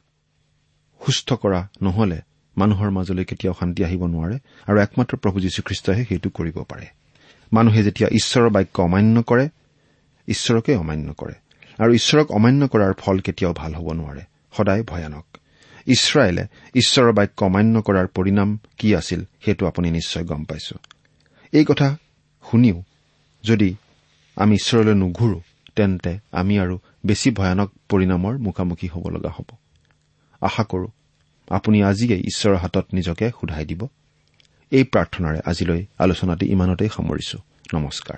সুস্থ 1.06 1.34
কৰা 1.34 1.68
নহলে 1.82 2.22
মানুহৰ 2.58 2.90
মাজলৈ 2.90 3.26
কেতিয়াও 3.26 3.56
শান্তি 3.60 3.84
আহিব 3.84 4.06
নোৱাৰে 4.06 4.38
আৰু 4.68 4.78
একমাত্ৰ 4.80 5.18
প্ৰভু 5.18 5.40
যীশুখ্ৰীষ্টইহে 5.40 6.04
সেইটো 6.06 6.30
কৰিব 6.30 6.58
পাৰে। 6.64 6.88
মানুহে 7.54 7.84
যেতিয়া 7.84 8.10
ঈশ্বৰৰ 8.10 8.50
বাক্য 8.50 8.82
অমান্য 8.82 9.24
কৰে 9.24 9.50
ঈশ্বৰকে 10.28 10.76
অমান্য 10.76 11.14
কৰে 11.14 11.34
আৰু 11.80 11.92
ঈশ্বৰক 11.94 12.32
অমান্য 12.32 12.68
কৰাৰ 12.68 12.94
ফল 12.98 13.20
কেতিয়াও 13.20 13.54
ভাল 13.54 13.76
হ'ব 13.76 13.88
নোৱাৰে। 13.94 14.24
সদায় 14.58 14.84
ভয়ানক। 14.84 15.26
ইছৰাইলে 15.86 16.48
ঈশ্বৰৰ 16.76 17.12
বাক্য 17.12 17.46
অমান্য 17.46 17.82
কৰাৰ 17.82 18.08
পৰিণাম 18.08 18.60
কি 18.78 18.96
আছিল 18.96 19.24
সেইটো 19.46 19.68
আপুনি 19.68 19.92
নিশ্চয় 19.92 20.24
গম 20.24 20.44
পাইছ। 20.44 20.74
এই 21.52 21.66
কথা 21.66 21.98
শুনিও 22.52 22.84
যদি 23.44 23.76
আমি 24.36 24.56
ঈশ্বৰলৈ 24.56 24.94
নুঘূৰো 24.94 25.42
তেন্তে 25.76 26.20
আমি 26.32 26.60
আৰু 26.60 26.80
বেছি 27.06 27.32
ভয়ানক 27.32 27.72
পৰিণামৰ 27.90 28.38
মুখামুখি 28.38 28.88
হ'ব 28.88 29.10
লগা 29.10 29.30
হ'ব। 29.30 29.56
আশা 30.42 30.64
কৰো 30.64 30.88
আপুনি 31.48 31.84
আজিয়েই 31.84 32.20
ঈশ্বৰৰ 32.20 32.56
হাতত 32.56 32.86
নিজকে 32.94 33.30
সোধাই 33.30 33.66
দিব। 33.66 33.88
এই 34.72 34.84
প্ৰাৰ্থনাৰে 34.84 35.40
আজিলৈ 35.46 35.86
আলোচনাটি 36.00 36.46
ইমানতেই 36.46 36.90
সামৰিছো। 36.90 37.38
নমস্কাৰ। 37.74 38.18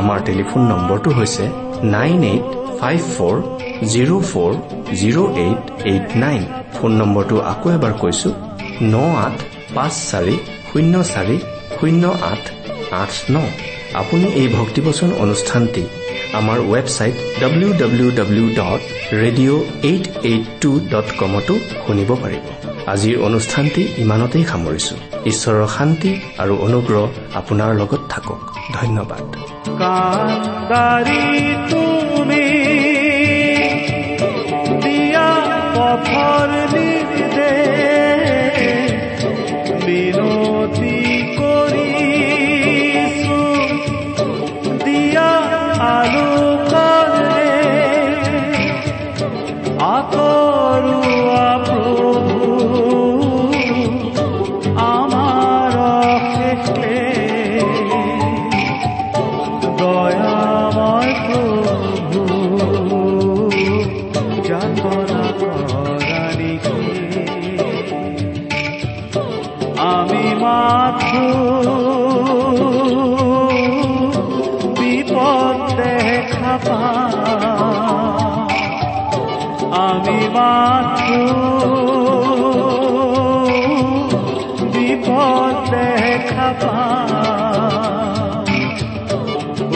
আমাৰ 0.00 0.18
টেলিফোন 0.28 0.62
নম্বৰটো 0.72 1.10
হৈছে 1.18 1.44
nine 1.94 2.22
eight 2.32 2.46
five 2.78 3.00
four 3.14 3.36
zero' 3.92 4.22
four 4.30 4.52
zero' 5.00 5.28
eight 5.44 5.62
eight 5.90 6.06
nine. 6.24 6.42
Phone 6.76 6.90
নম্বৰটো 7.00 7.36
আকৌ 7.52 7.66
এবাৰ 7.76 7.92
কৈছো 8.02 8.30
ন 8.92 8.94
আঠ 9.26 9.36
পাঁচ 9.76 9.92
চাৰি 10.10 10.36
শূন্য 10.68 10.94
চাৰি 11.12 11.36
শূন্য 11.76 12.02
আঠ 12.32 12.42
আঠ 13.02 13.12
ন। 13.34 13.36
আপুনি 14.00 14.26
এই 14.40 14.48
ভক্তিবচন 14.58 15.10
অনুষ্ঠানটি 15.24 15.84
আমাৰ 16.38 16.58
website 16.72 17.14
W 17.42 17.70
W 17.82 18.08
W 18.20 18.46
dot 18.60 18.80
radio' 19.22 19.62
eight 19.90 20.04
eight 20.30 20.44
two 20.62 20.70
dot 20.92 21.08
কমতো 21.20 21.54
শুনিব 21.84 22.10
পাৰিব। 22.22 22.63
আজিৰ 22.86 23.18
অনুষ্ঠানটি 23.18 23.82
ইমানতেই 23.98 24.44
সামৰিছো। 24.44 24.94
ঈশ্বৰৰ 25.24 25.66
শান্তি 25.66 26.20
আৰু 26.38 26.54
অনুগ্ৰহ 26.56 27.04
আপোনাৰ 27.34 27.74
লগত 27.74 28.00
থাকক। 28.08 28.40
ধন্যবাদ। 28.72 29.24